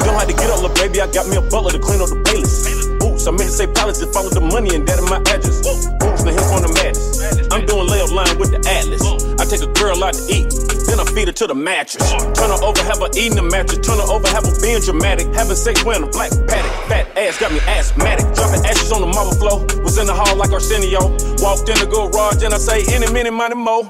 don't 0.04 0.20
have 0.20 0.28
to 0.28 0.34
get 0.34 0.50
up, 0.50 0.62
little 0.62 0.76
baby. 0.76 1.00
I 1.00 1.08
got 1.12 1.28
me 1.28 1.38
a 1.38 1.42
butler 1.42 1.72
to 1.72 1.80
clean 1.80 2.02
up 2.02 2.10
the 2.10 2.20
playlist. 2.28 3.00
Boots, 3.00 3.26
I 3.28 3.32
meant 3.32 3.48
to 3.48 3.56
say 3.56 3.68
palace 3.68 4.00
to 4.00 4.08
follow 4.08 4.30
the 4.30 4.42
money 4.42 4.76
and 4.76 4.86
that 4.88 5.00
in 5.00 5.06
my 5.06 5.24
address. 5.32 5.64
Boots, 5.64 6.24
the 6.24 6.32
hip 6.36 6.44
on 6.52 6.62
the 6.64 6.72
madness. 6.76 7.24
I'm 7.52 7.66
doing 7.66 7.88
layup 7.88 8.12
line 8.12 8.38
with 8.38 8.52
the 8.52 8.60
atlas. 8.68 9.23
I 9.44 9.46
take 9.46 9.60
a 9.60 9.74
girl 9.76 10.00
out 10.00 10.16
to 10.16 10.24
eat, 10.32 10.48
then 10.88 11.04
I 11.04 11.06
feed 11.12 11.28
her 11.28 11.36
to 11.36 11.48
the 11.52 11.54
mattress. 11.54 12.16
Turn 12.32 12.48
her 12.48 12.64
over, 12.64 12.80
have 12.88 13.04
her 13.04 13.12
eating 13.12 13.36
the 13.36 13.44
mattress. 13.44 13.84
Turn 13.84 14.00
her 14.00 14.08
over, 14.08 14.24
have 14.32 14.48
her 14.48 14.56
being 14.64 14.80
dramatic. 14.80 15.28
Having 15.36 15.60
sex 15.60 15.84
wearing 15.84 16.08
a 16.08 16.12
black 16.16 16.32
paddock. 16.48 16.72
Fat 16.88 17.12
ass 17.20 17.44
got 17.44 17.52
me 17.52 17.60
asthmatic. 17.68 18.24
Dropping 18.40 18.64
ashes 18.64 18.96
on 18.96 19.04
the 19.04 19.12
marble 19.12 19.36
floor. 19.36 19.60
Was 19.84 20.00
in 20.00 20.08
the 20.08 20.16
hall 20.16 20.40
like 20.40 20.56
Arsenio. 20.56 21.12
Walked 21.44 21.68
in 21.68 21.76
the 21.76 21.92
garage 21.92 22.40
and 22.40 22.56
I 22.56 22.58
say, 22.58 22.88
any 22.96 23.12
minute, 23.12 23.36
money 23.36 23.60
mo. 23.60 23.84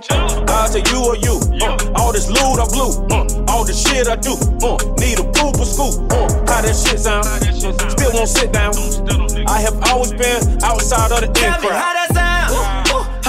I 0.49 0.65
say 0.73 0.81
you 0.89 1.05
or 1.05 1.21
you. 1.21 1.37
Uh, 1.61 2.01
all 2.01 2.09
this 2.09 2.33
loot 2.33 2.57
I 2.57 2.65
blew. 2.73 2.89
Uh, 3.13 3.53
all 3.53 3.61
the 3.61 3.77
shit 3.77 4.09
I 4.09 4.17
do. 4.17 4.33
Uh, 4.65 4.81
need 4.97 5.21
a 5.21 5.25
poop 5.37 5.61
or 5.61 5.69
school. 5.69 6.01
Uh, 6.09 6.33
how 6.49 6.65
that 6.65 6.73
shit 6.73 6.97
sound? 6.97 7.29
Still 7.93 8.09
won't 8.09 8.25
sit 8.25 8.49
down. 8.49 8.73
I 9.45 9.61
have 9.61 9.77
always 9.85 10.17
been 10.17 10.41
outside 10.65 11.13
of 11.13 11.21
the 11.21 11.29
in 11.29 11.53
crowd. 11.61 12.22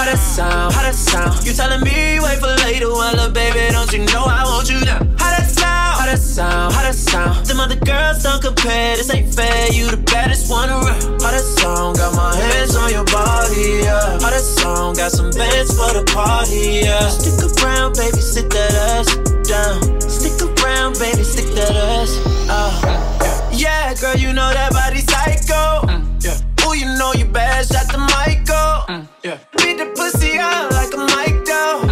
How 0.05 0.11
that 0.11 0.17
sound? 0.19 0.73
How 0.73 0.81
that 0.83 0.93
sound? 0.93 1.25
How 1.25 1.31
that 1.31 1.41
sound? 1.41 1.47
You 1.47 1.53
telling 1.53 1.81
me 1.81 2.19
wait 2.21 2.37
for 2.37 2.53
later, 2.65 2.89
well, 2.89 3.19
uh, 3.19 3.29
baby, 3.29 3.73
don't 3.73 3.91
you 3.91 4.05
know 4.13 4.23
I 4.25 4.43
want 4.45 4.69
you 4.69 4.79
now? 4.85 4.99
How 5.17 5.33
that 5.33 5.49
sound? 5.49 5.97
How 5.97 6.05
that 6.05 6.19
sound? 6.19 6.73
How 6.73 6.81
that 6.83 6.93
sound? 6.93 7.45
Them 7.47 7.59
other 7.59 7.75
girls 7.75 8.21
don't 8.21 8.41
compare. 8.41 8.97
This 8.97 9.09
ain't 9.09 9.33
fair. 9.33 9.71
You 9.73 9.89
the 9.89 9.97
baddest 9.97 10.49
one 10.51 10.69
around. 10.69 11.01
How 11.21 11.31
that 11.33 11.41
sound? 11.57 11.97
Got 11.97 12.13
my 12.15 12.35
hands 12.35 12.75
on 12.75 12.91
your 12.91 13.05
body, 13.05 13.81
yeah. 13.81 14.21
How 14.21 14.29
that 14.29 14.45
sound? 14.45 14.97
Got 14.97 15.11
some 15.11 15.31
bands 15.31 15.73
for 15.73 15.89
the 15.97 16.05
party, 16.13 16.85
yeah. 16.85 17.09
Stick 17.09 17.41
around, 17.63 17.95
baby, 17.97 18.21
sit 18.21 18.49
that 18.51 18.73
ass 18.93 19.09
down. 19.49 19.81
Stick 20.01 20.37
around, 20.61 20.99
baby, 20.99 21.23
stick 21.23 21.49
that 21.55 21.73
ass. 21.73 22.13
Oh. 22.45 23.49
Yeah, 23.51 23.95
girl, 23.95 24.15
you 24.15 24.33
know 24.33 24.53
that 24.53 24.71
body 24.71 25.01
psycho. 25.01 25.89
yeah. 26.21 26.37
Ooh, 26.67 26.77
you 26.77 26.85
know 26.97 27.13
you 27.13 27.25
bad, 27.25 27.65
shot 27.65 27.89
the 27.89 27.97
Michael. 27.97 29.09
yeah. 29.23 29.39
Beat 29.75 29.83
the 29.83 29.91
pussy 29.91 30.39
out 30.39 30.71
like 30.71 30.93
a 30.93 31.03
mic 31.19 31.43
dough. 31.43 31.83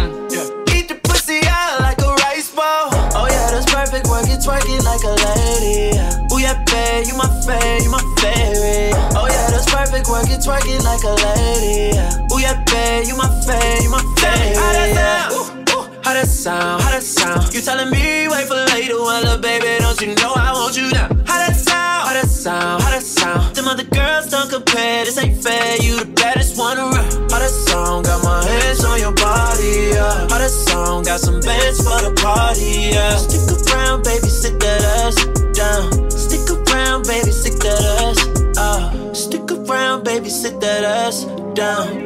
Eat 0.72 0.88
the 0.88 0.94
pussy 1.04 1.40
out 1.44 1.80
like 1.80 2.00
a 2.00 2.16
rice 2.24 2.48
bowl. 2.48 2.88
Oh 3.12 3.28
yeah, 3.28 3.50
that's 3.52 3.68
perfect. 3.68 4.08
Work 4.08 4.24
it, 4.24 4.40
twerk 4.40 4.64
it 4.64 4.80
like 4.88 5.04
a 5.04 5.12
lady. 5.12 5.92
Ooh 6.32 6.40
yeah, 6.40 6.56
babe, 6.64 7.04
you 7.04 7.14
my 7.14 7.28
fave, 7.44 7.84
you 7.84 7.90
my 7.90 8.00
favorite. 8.16 8.96
Oh 9.12 9.28
yeah, 9.28 9.50
that's 9.52 9.68
perfect. 9.68 10.08
Work 10.08 10.32
it, 10.32 10.40
twerk 10.40 10.64
it 10.64 10.80
like 10.80 11.04
a 11.04 11.12
lady. 11.28 11.92
Ooh 12.32 12.40
yeah, 12.40 12.56
babe, 12.64 13.04
you 13.04 13.18
my 13.18 13.28
fave, 13.44 13.82
you 13.84 13.90
my 13.90 14.00
favorite. 14.16 14.56
How 14.56 14.72
that 14.72 14.96
sound? 14.96 16.06
How 16.06 16.12
that 16.14 16.26
sound? 16.26 16.82
How 16.82 16.90
that 16.90 17.02
sound? 17.02 17.52
You 17.52 17.60
telling 17.60 17.90
me 17.90 18.28
wait 18.28 18.48
for 18.48 18.64
later, 18.72 18.96
well, 18.96 19.26
uh, 19.26 19.36
baby, 19.36 19.76
don't 19.84 20.00
you 20.00 20.14
know 20.14 20.32
I 20.32 20.52
want 20.54 20.74
you 20.74 20.88
now? 20.88 21.08
How 21.26 21.36
that 21.36 21.52
sound? 21.54 21.73
How 22.14 22.22
that 22.22 22.30
sound? 22.30 22.82
How 22.84 22.90
that 22.90 23.02
sound? 23.02 23.56
Them 23.56 23.66
other 23.66 23.82
girls 23.82 24.30
don't 24.30 24.48
compare. 24.48 25.04
This 25.04 25.18
ain't 25.18 25.42
fair. 25.42 25.82
You 25.82 25.98
the 25.98 26.06
baddest 26.14 26.56
one 26.56 26.78
around. 26.78 27.10
How 27.28 27.40
that 27.42 27.50
sound? 27.50 28.06
Got 28.06 28.22
my 28.22 28.38
hands 28.46 28.84
on 28.84 29.00
your 29.00 29.10
body 29.14 29.98
out 29.98 30.30
of 30.30 30.50
sound 30.50 31.06
got 31.06 31.18
some 31.18 31.40
bands 31.40 31.78
for 31.82 31.98
the 32.06 32.14
party, 32.22 32.94
yeah. 32.94 33.16
Stick 33.16 33.50
around, 33.66 34.04
baby, 34.04 34.28
sit 34.28 34.60
that 34.60 34.82
ass 35.02 35.16
down. 35.58 35.90
Stick 36.10 36.46
around, 36.50 37.02
baby, 37.06 37.32
sit 37.32 37.58
that 37.66 37.82
ass. 37.98 38.18
Uh, 38.58 39.12
stick 39.12 39.50
around, 39.50 40.04
baby, 40.04 40.28
sit 40.28 40.60
that 40.60 40.84
ass 40.84 41.24
down. 41.54 41.98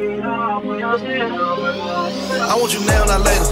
I 2.49 2.57
want 2.57 2.73
you 2.73 2.81
now, 2.85 3.05
not 3.05 3.21
later. 3.21 3.45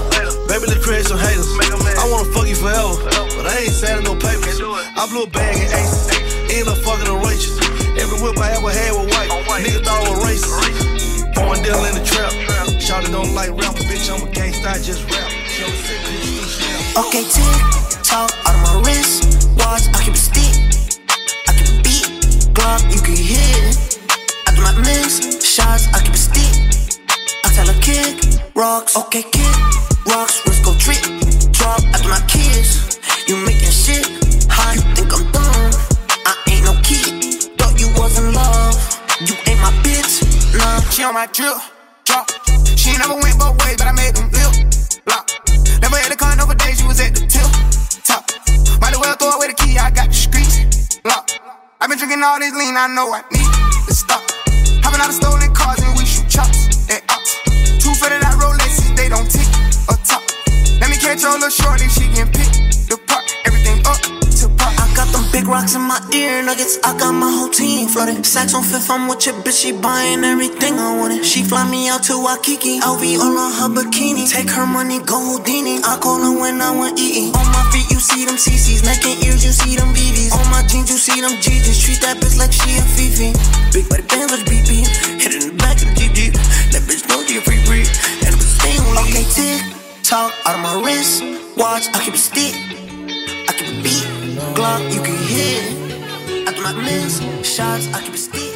Baby, 0.48 0.74
let's 0.74 0.84
create 0.84 1.06
some 1.06 1.20
haters. 1.20 1.54
I 1.54 2.10
wanna 2.10 2.32
fuck 2.34 2.48
you 2.48 2.56
forever, 2.56 2.98
but 3.38 3.46
I 3.46 3.58
ain't 3.62 3.74
signing 3.74 4.06
no 4.06 4.16
papers. 4.16 4.62
I 4.62 5.06
blew 5.10 5.24
a 5.24 5.28
bag 5.28 5.58
in 5.58 5.70
ace, 5.74 6.17
end 6.60 6.70
up 6.70 6.78
fucking 6.78 7.08
a 7.08 7.14
righteous. 7.14 7.54
Every 8.02 8.18
whip 8.18 8.38
I 8.38 8.58
ever 8.58 8.74
had 8.74 8.92
was 8.98 9.06
white. 9.14 9.30
Nigga 9.62 9.84
thought 9.86 10.02
I 10.02 10.10
was 10.10 10.20
racist. 10.26 11.34
Born 11.36 11.62
deal 11.62 11.78
in 11.86 11.94
the 11.94 12.04
trap. 12.04 12.34
Shawty 12.82 13.12
don't 13.12 13.34
like 13.34 13.52
rap, 13.52 13.76
bitch. 13.86 14.10
I'm 14.10 14.22
a 14.22 14.30
I 14.66 14.78
just 14.82 15.06
rap. 15.06 15.30
Okay, 16.98 17.24
tick 17.30 18.02
tock 18.02 18.32
out 18.46 18.56
of 18.56 18.62
my 18.66 18.82
wrist. 18.86 19.50
Watch, 19.58 19.86
I 19.94 20.02
keep 20.02 20.14
a 20.14 20.18
stick. 20.18 20.56
I 21.46 21.54
keep 21.54 21.70
a 21.70 21.78
beat. 21.86 22.10
Glock, 22.58 22.82
you 22.90 23.02
can 23.02 23.16
hear 23.16 23.54
it. 23.70 24.00
I 24.48 24.56
do 24.56 24.62
not 24.62 24.78
miss 24.82 25.46
shots. 25.46 25.88
I 25.94 26.02
keep 26.02 26.14
a 26.14 26.18
stick. 26.18 26.54
I 27.46 27.54
tell 27.54 27.68
her 27.68 27.80
kick 27.82 28.18
rocks. 28.56 28.98
Okay, 28.98 29.22
kick 29.22 29.56
rocks. 30.10 30.42
Let's 30.46 30.62
go 30.66 30.74
trick. 30.78 31.02
Drop 31.52 31.82
after 31.94 32.10
my 32.10 32.22
kids. 32.28 32.98
You 33.28 33.36
making 33.46 33.70
shit 33.70 34.27
She 40.92 41.04
on 41.04 41.14
my 41.14 41.28
drip. 41.28 41.58
Drop. 42.06 42.26
She 42.76 42.92
never 42.98 43.14
went 43.22 43.38
both 43.38 43.58
ways, 43.62 43.78
but 43.78 43.88
I 43.88 43.94
made 43.94 44.16
them 44.16 44.32
lip. 44.34 44.54
Block. 45.06 45.30
Never 45.82 45.98
had 45.98 46.12
a 46.12 46.16
con 46.16 46.40
over 46.40 46.56
days, 46.56 46.80
she 46.80 46.88
was 46.88 47.00
at 47.00 47.14
the 47.14 47.22
tip. 47.26 47.46
Top. 48.04 48.26
Might 48.82 48.94
as 48.94 49.00
well 49.00 49.16
throw 49.16 49.38
away 49.38 49.48
the 49.48 49.54
key, 49.54 49.78
I 49.78 49.92
got 49.92 50.10
the 50.10 50.18
streets. 50.18 51.00
Lock. 51.06 51.30
I've 51.80 51.90
been 51.90 51.98
drinking 51.98 52.24
all 52.24 52.40
this 52.40 52.54
lean, 52.54 52.76
I 52.78 52.88
know 52.88 53.14
I 53.14 53.22
need 53.30 53.46
to 53.86 53.94
stop. 53.94 54.22
Hopping 54.82 55.02
out 55.02 55.10
of 55.10 55.16
stolen 55.16 55.54
cars 55.54 55.82
and 55.86 55.94
we 55.98 56.06
shoot 56.06 56.30
chops 56.30 56.90
and 56.90 57.02
ops. 57.10 57.38
Two 57.78 57.94
fitted 57.94 58.24
out 58.26 58.34
Rolexes, 58.42 58.96
they 58.98 59.10
don't 59.10 59.30
tick 59.30 59.46
or 59.86 59.98
top. 60.02 60.26
Let 60.82 60.90
me 60.90 60.98
catch 60.98 61.22
your 61.22 61.34
little 61.38 61.54
shorty, 61.54 61.90
she 61.90 62.10
can 62.10 62.26
big 65.38 65.48
rocks 65.48 65.76
in 65.76 65.82
my 65.82 66.00
ear 66.14 66.42
nuggets. 66.42 66.80
I 66.84 66.98
got 66.98 67.14
my 67.14 67.30
whole 67.30 67.50
team 67.50 67.88
flooded. 67.88 68.26
Saks 68.26 68.56
on 68.58 68.64
fifth, 68.64 68.90
I'm 68.90 69.08
with 69.08 69.26
your 69.26 69.36
bitch. 69.46 69.62
She 69.62 69.72
buying 69.72 70.24
everything 70.24 70.74
I 70.80 70.98
wanted. 70.98 71.24
She 71.24 71.44
fly 71.44 71.70
me 71.70 71.90
out 71.90 72.04
to 72.10 72.18
Waikiki. 72.18 72.80
LV 72.80 73.04
all 73.22 73.38
on 73.38 73.52
her 73.60 73.70
bikini. 73.70 74.26
Take 74.26 74.50
her 74.50 74.66
money, 74.66 74.98
go 75.06 75.18
Houdini. 75.20 75.78
I 75.86 75.98
call 76.02 76.18
her 76.26 76.34
when 76.42 76.62
I 76.62 76.72
want 76.74 76.98
eating. 76.98 77.30
On 77.38 77.48
my 77.54 77.64
feet, 77.72 77.86
you 77.94 78.00
see 78.00 78.26
them 78.26 78.38
CCs. 78.38 78.82
Neck 78.84 79.06
and 79.06 79.18
ears, 79.26 79.46
you 79.46 79.54
see 79.54 79.76
them 79.78 79.94
BBs. 79.94 80.34
On 80.34 80.46
my 80.50 80.64
jeans, 80.66 80.90
you 80.90 80.98
see 80.98 81.22
them 81.22 81.34
GGs. 81.44 81.78
Treat 81.86 82.02
that 82.02 82.18
bitch 82.18 82.38
like 82.42 82.54
she 82.54 82.74
a 82.82 82.84
Fifi. 82.98 83.30
Big 83.74 83.86
body 83.90 84.06
bands 84.10 84.34
like 84.34 84.46
BP. 84.50 84.90
Hit 85.22 85.38
it 85.38 85.44
in 85.44 85.54
the 85.54 85.58
back 85.62 85.78
of 85.78 85.86
the 85.86 85.94
GG. 86.02 86.34
That 86.74 86.82
bitch 86.90 87.06
know 87.10 87.22
you 87.22 87.42
free 87.46 87.62
free. 87.70 87.86
And 88.26 88.34
I'm 88.34 88.42
staying 88.42 88.82
with 88.90 89.06
Okay, 89.06 89.26
tick 89.38 89.62
tock 90.02 90.34
out 90.46 90.56
of 90.56 90.62
my 90.62 90.74
wrist. 90.82 91.22
Watch, 91.58 91.86
I 91.94 92.02
keep 92.04 92.16
a 92.16 92.18
stick. 92.18 92.56
I 93.50 93.54
keep 93.54 93.84
beat. 93.84 94.18
Glock, 94.56 94.94
you 94.94 95.02
can 95.02 95.27
it. 95.38 96.48
I 96.48 96.54
do 96.54 96.62
not 96.62 96.76
miss 96.78 97.20
shots. 97.48 97.88
I 97.94 98.02
keep 98.02 98.18
stick. 98.18 98.54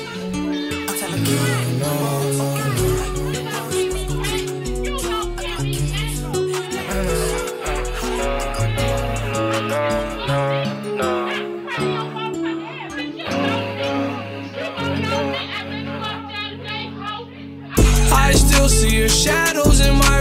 I 18.13 18.33
still 18.33 18.69
see 18.69 18.97
your 18.97 19.09
shadows 19.09 19.79
in 19.81 19.95
my. 19.95 20.20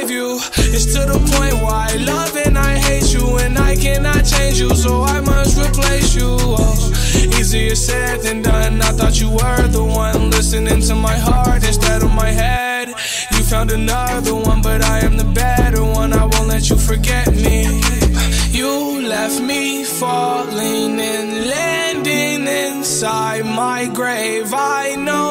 It's 0.73 0.85
to 0.93 1.01
the 1.05 1.19
point 1.33 1.61
why 1.63 1.89
I 1.91 1.95
love 1.97 2.35
and 2.37 2.57
I 2.57 2.77
hate 2.77 3.13
you, 3.13 3.37
and 3.37 3.57
I 3.57 3.75
cannot 3.75 4.23
change 4.23 4.59
you, 4.59 4.69
so 4.73 5.01
I 5.03 5.19
must 5.19 5.57
replace 5.57 6.15
you. 6.15 6.37
Oh, 6.39 6.91
easier 7.39 7.75
said 7.75 8.21
than 8.21 8.41
done. 8.41 8.81
I 8.81 8.91
thought 8.91 9.19
you 9.19 9.29
were 9.29 9.67
the 9.67 9.83
one 9.83 10.29
listening 10.31 10.81
to 10.81 10.95
my 10.95 11.17
heart 11.17 11.63
instead 11.63 12.03
of 12.03 12.11
my 12.13 12.29
head. 12.29 12.87
You 12.87 13.43
found 13.43 13.71
another 13.71 14.33
one, 14.33 14.61
but 14.61 14.81
I 14.83 14.99
am 14.99 15.17
the 15.17 15.25
better 15.25 15.83
one. 15.83 16.13
I 16.13 16.25
won't 16.25 16.47
let 16.47 16.69
you 16.69 16.77
forget 16.77 17.27
me. 17.35 17.81
You 18.51 19.01
left 19.07 19.41
me 19.41 19.83
falling 19.83 20.99
and 20.99 21.47
landing 21.47 22.47
inside 22.47 23.45
my 23.45 23.87
grave. 23.93 24.53
I 24.53 24.95
know 24.95 25.30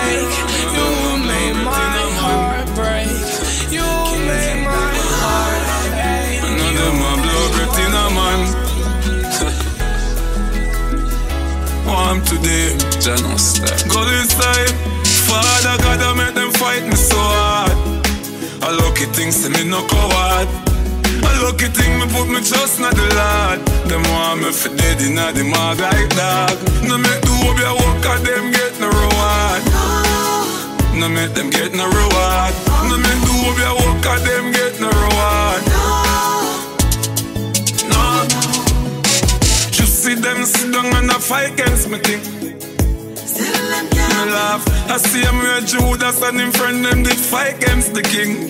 Today, 12.31 12.71
genocide. 13.03 13.83
Go 13.91 14.07
inside. 14.07 14.71
Father 15.27 15.75
God, 15.83 15.99
I 15.99 16.15
make 16.15 16.33
them 16.33 16.49
fight 16.55 16.87
me 16.87 16.95
so 16.95 17.19
hard. 17.19 17.75
A 18.63 18.71
lucky 18.71 19.03
thing, 19.11 19.31
say 19.35 19.49
me 19.51 19.67
no 19.67 19.83
coward. 19.83 20.47
A 21.27 21.31
lucky 21.43 21.67
thing, 21.67 21.99
me 21.99 22.07
put 22.07 22.31
me 22.31 22.39
trust 22.39 22.79
in 22.79 22.87
the 22.87 23.07
Lord. 23.19 23.59
Them 23.91 24.03
want 24.15 24.47
me 24.47 24.51
for 24.55 24.71
dead 24.79 25.01
in 25.03 25.15
the 25.19 25.43
mag 25.43 25.83
like 25.83 26.07
dog. 26.15 26.55
No 26.87 26.95
make 26.97 27.19
the 27.19 27.35
hope 27.43 27.59
you 27.59 27.67
work 27.67 28.05
at 28.07 28.23
them 28.23 28.47
get 28.55 28.79
no 28.79 28.87
reward. 28.87 29.61
No 30.95 31.09
make 31.09 31.33
them 31.35 31.49
get 31.49 31.75
no 31.75 31.83
reward. 31.83 32.53
No 32.87 32.95
make 32.95 33.21
the 33.27 33.33
hope 33.43 33.59
you 33.59 33.73
work 33.75 34.05
at 34.07 34.23
them 34.23 34.51
get 34.55 34.79
no 34.79 34.87
reward. 34.87 35.70
See 40.01 40.15
them 40.15 40.43
sit 40.45 40.73
down 40.73 40.87
and 40.97 41.11
a 41.11 41.19
fight 41.19 41.53
against 41.53 41.87
me 41.87 41.99
thing. 41.99 42.21
Me 42.49 44.31
laugh. 44.33 44.65
I 44.89 44.97
see 44.97 45.21
him 45.21 45.37
where 45.37 45.61
Judas 45.61 46.23
and 46.23 46.41
him 46.41 46.51
friend 46.51 46.83
them 46.83 47.03
did 47.03 47.21
fight 47.31 47.61
against 47.61 47.93
the 47.93 48.01
king. 48.01 48.49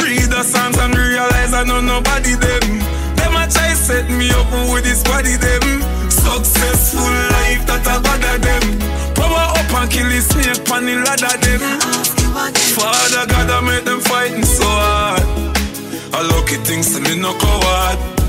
Read 0.00 0.28
the 0.32 0.42
Psalms 0.42 0.78
and 0.78 0.96
realize 0.96 1.52
I 1.52 1.64
know 1.64 1.82
nobody 1.82 2.32
them. 2.32 2.64
Them 3.20 3.36
a 3.36 3.44
try 3.44 3.74
set 3.76 4.08
me 4.08 4.30
up 4.32 4.48
with 4.72 4.84
this 4.84 5.04
body 5.04 5.36
them. 5.36 5.64
Successful 6.08 7.12
life 7.36 7.62
that 7.68 7.84
I 7.84 8.00
bother 8.00 8.38
them. 8.40 8.64
Power 9.12 9.52
up 9.52 9.68
and 9.68 9.90
kill 9.92 10.08
this 10.08 10.32
snake 10.32 10.64
on 10.72 10.86
the 10.88 10.96
ladder 10.96 11.36
them. 11.44 11.60
Father 12.80 13.26
God, 13.28 13.50
I 13.52 13.60
make 13.60 13.84
them 13.84 14.00
fighting 14.00 14.46
so 14.48 14.64
hard. 14.64 15.22
I 16.16 16.22
lucky 16.24 16.56
things 16.64 16.96
to 16.96 17.00
me 17.04 17.20
no 17.20 17.36
coward. 17.36 18.21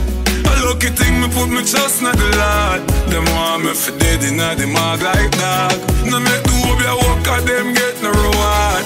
Lucky 0.64 0.88
thing 0.96 1.20
me 1.20 1.28
put 1.28 1.50
me 1.50 1.60
trust 1.60 2.00
in 2.00 2.08
the 2.08 2.30
Lord. 2.40 2.88
Them 3.12 3.26
want 3.36 3.66
me 3.66 3.74
for 3.74 3.92
dead 4.00 4.24
in 4.24 4.38
the 4.38 4.68
mag 4.72 5.02
like 5.04 5.32
dog. 5.36 5.76
No 6.08 6.24
make 6.24 6.44
the 6.48 6.56
hope 6.64 6.80
ya 6.80 6.96
walk 6.96 7.28
at 7.36 7.44
them 7.44 7.74
get 7.76 8.00
no 8.00 8.10
reward. 8.16 8.84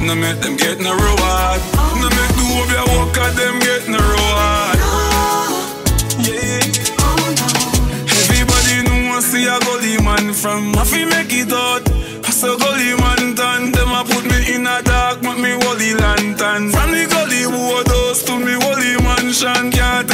No 0.00 0.14
make 0.16 0.40
them 0.40 0.56
get 0.56 0.80
no 0.80 0.96
reward. 0.96 1.60
No 2.00 2.08
make 2.16 2.32
the 2.32 2.44
hope 2.48 2.72
ya 2.72 2.84
walk 2.96 3.18
at 3.20 3.36
them 3.36 3.60
get 3.60 3.84
no 3.92 4.00
reward. 4.00 4.78
Yeah. 6.24 6.64
Everybody 8.08 8.88
know 8.88 9.16
I 9.16 9.20
see 9.20 9.44
a 9.44 9.60
gully 9.68 10.00
man 10.00 10.32
from 10.32 10.72
Mafi 10.72 11.04
make 11.04 11.28
it 11.28 11.52
out. 11.52 11.84
I 12.24 12.30
saw 12.30 12.56
gully 12.56 12.96
man 12.96 13.34
done. 13.34 13.72
Them 13.72 13.92
a 13.92 14.00
put 14.02 14.24
me 14.24 14.54
in 14.54 14.66
a 14.66 14.80
dark, 14.82 15.20
make 15.20 15.40
me 15.44 15.52
holy 15.60 15.92
lantern. 15.92 16.72
From 16.72 16.90
the 16.96 17.04
gully 17.04 17.44
house 18.08 18.22
to 18.24 18.38
me 18.38 18.52
holy 18.52 18.96
mansion. 19.02 19.70
Can't 19.70 20.07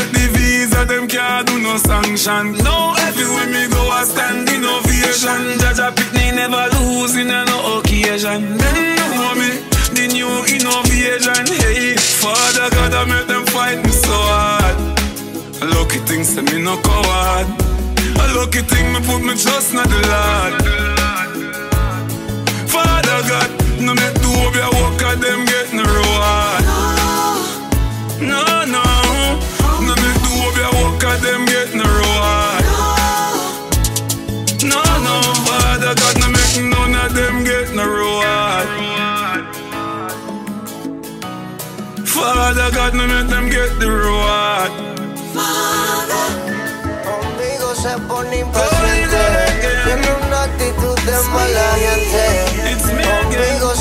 them 0.86 1.08
can't 1.08 1.46
do 1.46 1.60
no 1.60 1.76
sanction. 1.76 2.52
No, 2.62 2.94
everywhere 2.98 3.46
me 3.46 3.68
go, 3.68 3.82
I 3.90 4.04
stand 4.04 4.48
in 4.48 4.64
ovation. 4.64 5.58
Jaja 5.60 5.88
me 6.12 6.30
never 6.32 6.64
lose 6.76 7.16
in 7.16 7.28
no 7.28 7.78
occasion. 7.78 8.56
Them 8.58 9.10
know 9.16 9.34
me, 9.34 9.50
the 9.96 10.04
new 10.12 10.30
innovation. 10.54 11.46
Hey, 11.60 11.94
Father 11.96 12.68
God, 12.70 12.92
I 12.94 13.04
make 13.04 13.26
them 13.26 13.44
fight 13.46 13.82
me 13.84 13.90
so 13.90 14.12
hard. 14.12 14.76
Lucky 15.74 16.00
things 16.00 16.34
to 16.34 16.42
me 16.42 16.62
no 16.62 16.76
coward. 16.82 17.46
A 18.20 18.24
lucky 18.36 18.60
thing 18.60 18.92
me 18.92 19.00
put 19.00 19.22
me 19.22 19.34
trust 19.36 19.70
in 19.74 19.82
the 19.82 20.00
Lord. 20.12 20.52
Father 22.68 23.20
God, 23.30 23.50
no 23.80 23.94
make 23.94 24.14
the 24.14 24.28
hope 24.28 24.54
ya 24.54 24.68
walk 24.72 25.20
them 25.20 25.44
get 25.46 25.72
no 25.72 25.82
reward. 25.82 26.64
No, 28.20 28.44
no, 28.44 28.64
no 28.64 28.93
make 30.64 30.72
the 30.72 30.76
hope 30.76 30.82
ya 30.82 30.82
walk 30.82 31.04
at 31.04 31.20
them 31.20 31.44
reward. 31.76 32.64
No, 34.64 34.82
no, 35.02 35.20
Father 35.44 35.94
God, 35.94 36.20
no 36.20 36.28
make 36.28 36.56
none 36.62 36.94
of 36.94 37.14
them 37.14 37.44
get 37.44 37.74
no 37.74 37.84
reward. 37.84 38.68
Father 42.06 42.70
God, 42.74 42.94
no 42.94 43.06
make 43.06 43.28
them 43.28 43.48
get 43.50 43.78
the 43.78 43.90
reward. 43.90 44.70
Conmigo 47.04 47.74
se 47.74 47.98
pone 48.08 48.38
impaciente. 48.38 49.24
Tiene 49.84 50.08
una 50.26 50.42
actitud 50.44 50.98
de 51.00 51.18
mala 51.30 51.76
gente. 51.78 52.43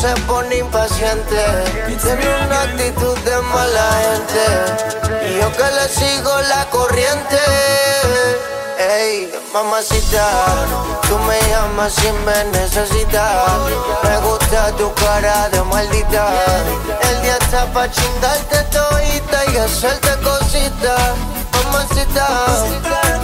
Se 0.03 0.13
pone 0.27 0.57
impaciente. 0.57 1.41
Tiene 1.87 2.45
una 2.45 2.63
actitud 2.63 3.17
de 3.19 3.41
mala 3.41 3.89
gente. 4.03 5.29
Y 5.29 5.39
yo 5.39 5.49
que 5.53 5.63
le 5.63 5.87
sigo 5.87 6.41
la 6.49 6.69
corriente. 6.69 7.39
Ey, 8.77 9.31
mamacita, 9.53 10.27
tú 11.07 11.17
me 11.19 11.39
llamas 11.49 11.93
si 11.93 12.11
me 12.25 12.43
necesitas. 12.51 13.45
Me 14.03 14.17
gusta 14.27 14.73
tu 14.75 14.93
cara 14.95 15.47
de 15.47 15.63
maldita. 15.63 16.27
El 17.09 17.21
día 17.21 17.37
está 17.37 17.65
pa' 17.71 17.89
chingarte 17.89 18.57
todita 18.73 19.45
y 19.53 19.57
hacerte 19.57 20.09
cositas. 20.21 21.13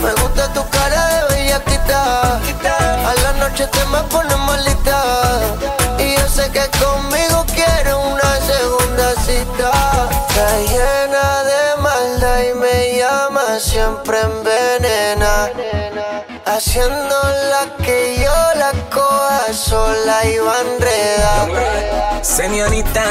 Me 0.02 0.12
gusta 0.22 0.54
tu 0.54 0.68
cara 0.70 1.08
de 1.08 1.36
bellaquita. 1.36 2.40
A 3.10 3.14
la 3.24 3.34
noche 3.34 3.68
te 3.68 3.86
me 3.86 4.00
pones 4.10 4.38
malita. 4.38 5.42
Y 5.98 6.16
yo 6.16 6.28
sé 6.28 6.50
que 6.52 6.66
conmigo 6.80 7.46
quieres 7.54 7.94
una 7.94 8.32
segunda 8.52 9.14
cita. 9.26 9.72
Está 10.28 10.58
llena 10.72 11.44
de 11.44 11.82
maldad 11.82 12.40
y 12.50 12.54
me 12.54 12.98
llama 12.98 13.60
siempre 13.60 14.22
envenena. 14.22 15.50
Haciendo 16.46 17.16
la 17.52 17.69
que 17.90 18.22
yo 18.22 18.60
la 18.60 18.72
coja 18.90 19.54
sola 19.54 20.26
y 20.26 20.38
va 20.38 20.62
enredada. 20.62 22.24
Senorita, 22.24 23.04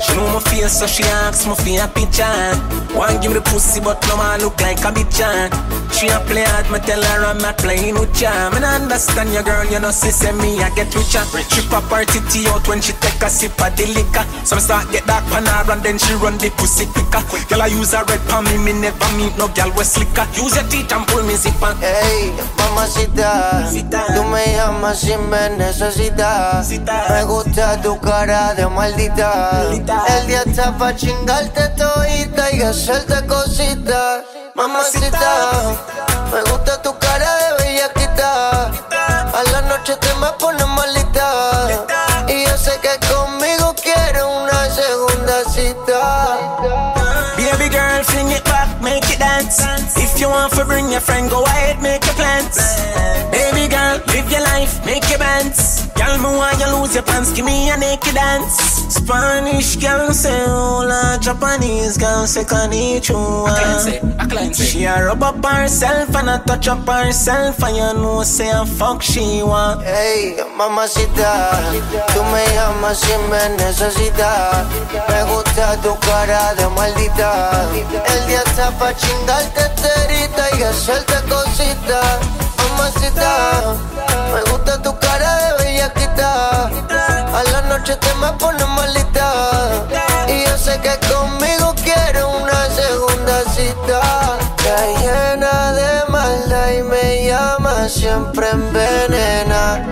she 0.00 0.14
know 0.14 0.26
my 0.32 0.40
face, 0.40 0.78
so 0.78 0.86
she 0.86 1.04
asks 1.04 1.46
me 1.46 1.54
for 1.54 1.84
a 1.84 1.88
picture. 1.88 2.24
Want 2.94 3.20
give 3.22 3.32
me 3.32 3.38
the 3.38 3.42
pussy, 3.42 3.80
but 3.80 4.02
no 4.08 4.16
man 4.16 4.40
look 4.40 4.60
like 4.60 4.80
a 4.84 4.90
bitch. 4.90 5.22
She 5.92 6.06
a 6.08 6.20
play 6.20 6.44
hard, 6.44 6.70
me 6.70 6.78
tell 6.78 7.02
her 7.02 7.24
I'm 7.26 7.38
not 7.38 7.58
playing 7.58 7.98
with 7.98 8.20
ya. 8.20 8.50
Me 8.50 8.60
not 8.60 8.82
understand 8.82 9.32
your 9.32 9.42
girl, 9.42 9.64
you 9.66 9.80
know, 9.80 9.90
she 9.90 10.10
say 10.10 10.32
me 10.32 10.62
I 10.62 10.70
get 10.74 10.94
richer. 10.94 11.24
She 11.50 11.60
pop 11.68 11.90
her 11.90 12.04
titty 12.04 12.46
out 12.48 12.66
when 12.68 12.80
she 12.80 12.92
take 13.02 13.20
a 13.20 13.28
sip 13.28 13.58
of 13.60 13.74
the 13.76 13.86
liquor. 13.90 14.24
So 14.44 14.56
me 14.56 14.62
start 14.62 14.90
get 14.92 15.06
dark 15.06 15.24
pan 15.26 15.46
her 15.46 15.72
and 15.72 15.82
then 15.82 15.98
she 15.98 16.14
run 16.14 16.38
the 16.38 16.50
pussy 16.54 16.86
quicker. 16.86 17.22
Girl, 17.48 17.62
I 17.62 17.66
use 17.66 17.92
a 17.94 18.04
red 18.04 18.22
pan 18.30 18.44
me, 18.44 18.56
me 18.62 18.72
never 18.78 19.10
meet 19.18 19.36
no 19.36 19.48
girl 19.48 19.74
with 19.74 19.86
slicker. 19.90 20.26
Use 20.38 20.54
your 20.54 20.64
teeth 20.70 20.92
and 20.92 21.06
pull 21.08 21.22
me 21.26 21.34
zipper. 21.34 21.74
Ey, 21.82 22.30
mamacita, 22.56 23.66
tú 24.14 24.24
me 24.24 24.52
llamas 24.52 24.98
si 24.98 25.16
me 25.16 25.50
necesitas. 25.50 26.68
Me 26.68 27.24
gusta 27.24 27.80
tu 27.80 27.98
cara 28.00 28.54
de 28.54 28.66
maldita. 28.66 29.62
El 29.72 30.26
día 30.26 30.42
está 30.46 30.76
pa' 30.76 30.94
chingarte 30.94 31.68
todita 31.70 32.52
y 32.52 32.62
hacerte 32.62 33.26
cositas. 33.26 34.24
Mamacita, 34.54 35.76
me 36.32 36.40
gusta 36.50 36.82
tu 36.82 36.96
cara 36.98 37.30
de 37.36 37.64
bellaquita. 37.64 38.66
A 38.66 39.42
la 39.52 39.60
noche 39.62 39.96
te 39.96 40.14
me 40.14 40.28
pones 40.38 40.66
malita. 40.66 41.86
Y 42.28 42.44
yo 42.44 42.56
sé 42.56 42.72
que 42.80 42.98
conmigo 43.06 43.74
quieres 43.74 44.22
una 44.22 44.68
segunda 44.70 45.44
cita. 45.50 46.38
Baby 47.36 47.68
girl, 47.70 48.04
fling 48.04 48.30
it 48.32 48.44
back, 48.44 48.68
make 48.82 49.08
it 49.12 49.18
dance. 49.20 49.62
If 49.96 50.20
you 50.20 50.28
want 50.28 50.52
to 50.54 50.64
bring 50.64 50.90
your 50.90 51.00
friend, 51.00 51.30
go 51.30 51.44
ahead, 51.44 51.80
make 51.80 52.04
your 52.04 52.14
plans. 52.14 52.58
Live 54.06 54.30
your 54.30 54.42
life, 54.42 54.84
make 54.84 55.08
your 55.10 55.18
bands. 55.18 55.87
Girl, 56.08 56.16
me 56.16 56.38
want 56.38 56.58
you 56.58 56.66
lose 56.72 56.94
your 56.94 57.04
pants, 57.04 57.32
give 57.32 57.44
me 57.44 57.68
a 57.68 57.76
naked 57.76 58.14
dance. 58.14 58.56
Spanish 58.88 59.76
girl 59.76 60.10
say 60.14 60.42
hola, 60.46 61.18
Japanese 61.20 61.98
girl 61.98 62.26
say 62.26 62.44
konnichiwa. 62.44 63.52
She 64.54 64.84
a 64.84 65.04
rub 65.04 65.22
up 65.22 65.44
herself 65.44 66.16
and 66.16 66.30
a 66.30 66.38
touch 66.46 66.66
up 66.66 66.86
herself, 66.88 67.62
and 67.62 67.76
you 67.76 67.92
know 68.00 68.22
say 68.22 68.48
a 68.48 68.64
fuck 68.64 69.02
she 69.02 69.42
want. 69.42 69.82
Hey, 69.82 70.34
mamacita, 70.56 71.60
tú 72.14 72.22
me 72.32 72.42
llamas 72.54 73.00
si 73.00 73.12
me 73.28 73.56
necesitas. 73.58 74.66
Me 75.10 75.24
gusta 75.24 75.76
tu 75.82 75.94
cara 76.00 76.54
de 76.54 76.68
maldita. 76.68 77.68
El 77.74 78.26
día 78.26 78.42
está 78.46 78.70
pa' 78.78 78.94
chingarte 78.96 79.68
terita 79.76 80.56
y 80.58 80.62
hacerte 80.62 81.20
cositas. 81.28 82.18
Mamacita, 82.56 83.74
me 84.32 84.50
gusta 84.50 84.80
tu 84.80 84.98
cara 84.98 85.52
de 85.58 85.67
A 85.80 87.42
la 87.52 87.62
noche 87.68 87.94
te 87.96 88.12
me 88.14 88.32
pones 88.32 88.66
malita. 88.68 89.86
Y 90.26 90.44
yo 90.44 90.58
sé 90.58 90.80
que 90.80 90.98
conmigo 91.06 91.72
quieres 91.76 92.24
una 92.24 92.66
segunda 92.70 93.44
cita. 93.54 94.00
Está 94.40 94.76
llena 95.00 95.72
de 95.72 96.10
maldad 96.10 96.70
y 96.72 96.82
me 96.82 97.26
llama 97.26 97.88
siempre 97.88 98.50
envenena. 98.50 99.84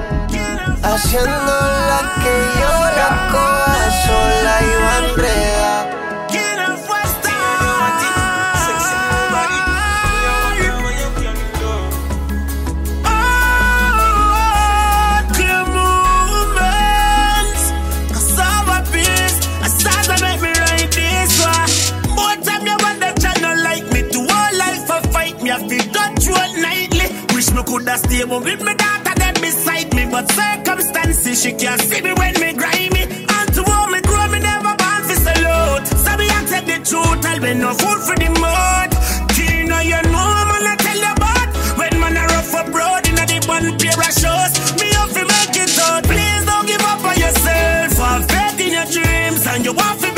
Haciendo 0.82 1.52
la 1.90 2.00
que 2.22 2.34
yo 2.60 2.72
la 2.98 3.28
coja 3.30 3.90
sola 4.04 4.60
y 4.62 4.82
va. 4.82 4.96
Coulda 5.16 5.75
Stay 27.96 28.08
stable 28.08 28.40
with 28.40 28.62
my 28.62 28.74
daughter, 28.74 29.14
them 29.14 29.34
beside 29.40 29.94
me. 29.94 30.04
But 30.04 30.30
circumstances, 30.30 31.42
she 31.42 31.52
can't 31.52 31.80
see 31.80 32.02
me 32.02 32.12
when 32.12 32.34
me 32.40 32.52
grimy. 32.52 33.02
And 33.24 33.48
to 33.54 33.64
all 33.72 33.88
me 33.88 34.02
grow, 34.02 34.28
me 34.28 34.38
never 34.38 34.74
born 34.76 35.02
for 35.08 35.16
salute. 35.16 35.86
So 36.04 36.12
me 36.18 36.28
I 36.28 36.44
tell 36.44 36.64
the 36.64 36.76
truth, 36.84 37.24
I'll 37.24 37.40
be 37.40 37.54
no 37.54 37.72
fool 37.72 37.98
for 38.04 38.16
the 38.16 38.28
mud. 38.36 38.92
Kino, 39.32 39.80
you 39.80 40.02
know, 40.12 40.28
I'm 40.40 40.48
gonna 40.52 40.76
tell 40.76 40.98
you 40.98 41.12
about. 41.16 41.48
When 41.78 42.00
man, 42.00 42.16
I 42.18 42.26
rough 42.26 42.52
abroad, 42.68 43.08
in 43.08 43.16
you 43.16 43.16
know, 43.16 43.26
the 43.32 43.38
one 43.48 43.78
pair 43.80 43.96
of 43.96 44.12
shoes. 44.12 44.52
Me 44.76 44.92
have 44.92 45.12
to 45.16 45.24
make 45.24 45.56
it 45.56 45.78
out. 45.80 46.04
Please 46.04 46.44
don't 46.44 46.66
give 46.66 46.84
up 46.84 47.00
on 47.02 47.16
yourself. 47.16 47.96
Have 47.96 48.28
faith 48.28 48.60
in 48.60 48.72
your 48.76 48.88
dreams, 48.92 49.46
and 49.46 49.64
you 49.64 49.72
want 49.72 50.00
to 50.02 50.15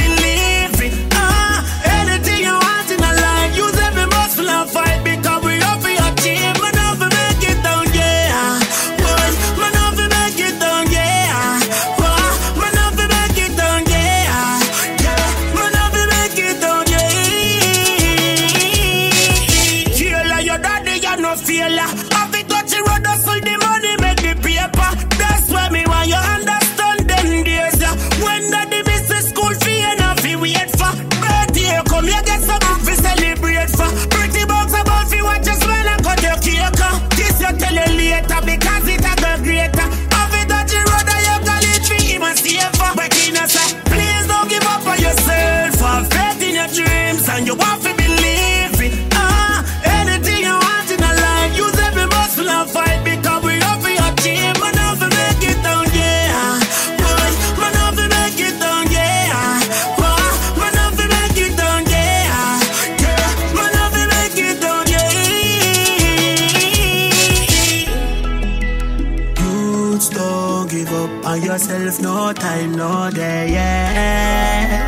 give 70.88 70.98
up 71.00 71.26
on 71.26 71.42
yourself, 71.42 72.00
no 72.00 72.32
time, 72.32 72.72
no 72.72 73.10
day, 73.10 73.52
yeah. 73.52 74.86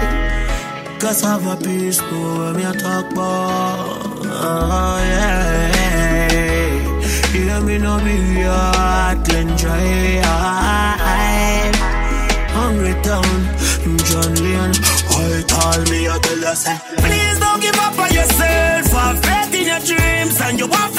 Cause 0.98 1.24
of 1.24 1.46
a 1.46 1.57
peaceful 1.57 2.38
when 2.38 2.57
we 2.57 2.62
talk 2.62 3.11
about, 3.12 4.26
oh, 4.26 4.98
yeah. 5.11 5.68
Hear 7.32 7.61
me, 7.61 7.78
no 7.78 7.98
be 8.05 8.14
your 8.40 8.53
heart, 8.53 9.28
enjoy 9.34 9.88
your. 10.14 10.51
Hungry 12.57 12.94
town, 13.03 13.40
John 14.09 14.34
Leon, 14.34 14.72
I 15.11 15.44
call 15.48 15.80
me, 15.90 16.09
I 16.09 16.18
tell 16.22 16.38
you, 16.38 16.55
say, 16.55 16.76
please 16.96 17.38
don't 17.40 17.61
give 17.61 17.78
up 17.78 17.98
on 17.98 18.12
yourself, 18.12 18.86
have 18.92 19.18
faith 19.24 19.55
in 19.61 19.66
your 19.66 19.80
dreams, 19.80 20.40
and 20.40 20.59
you 20.59 20.66
want 20.66 20.89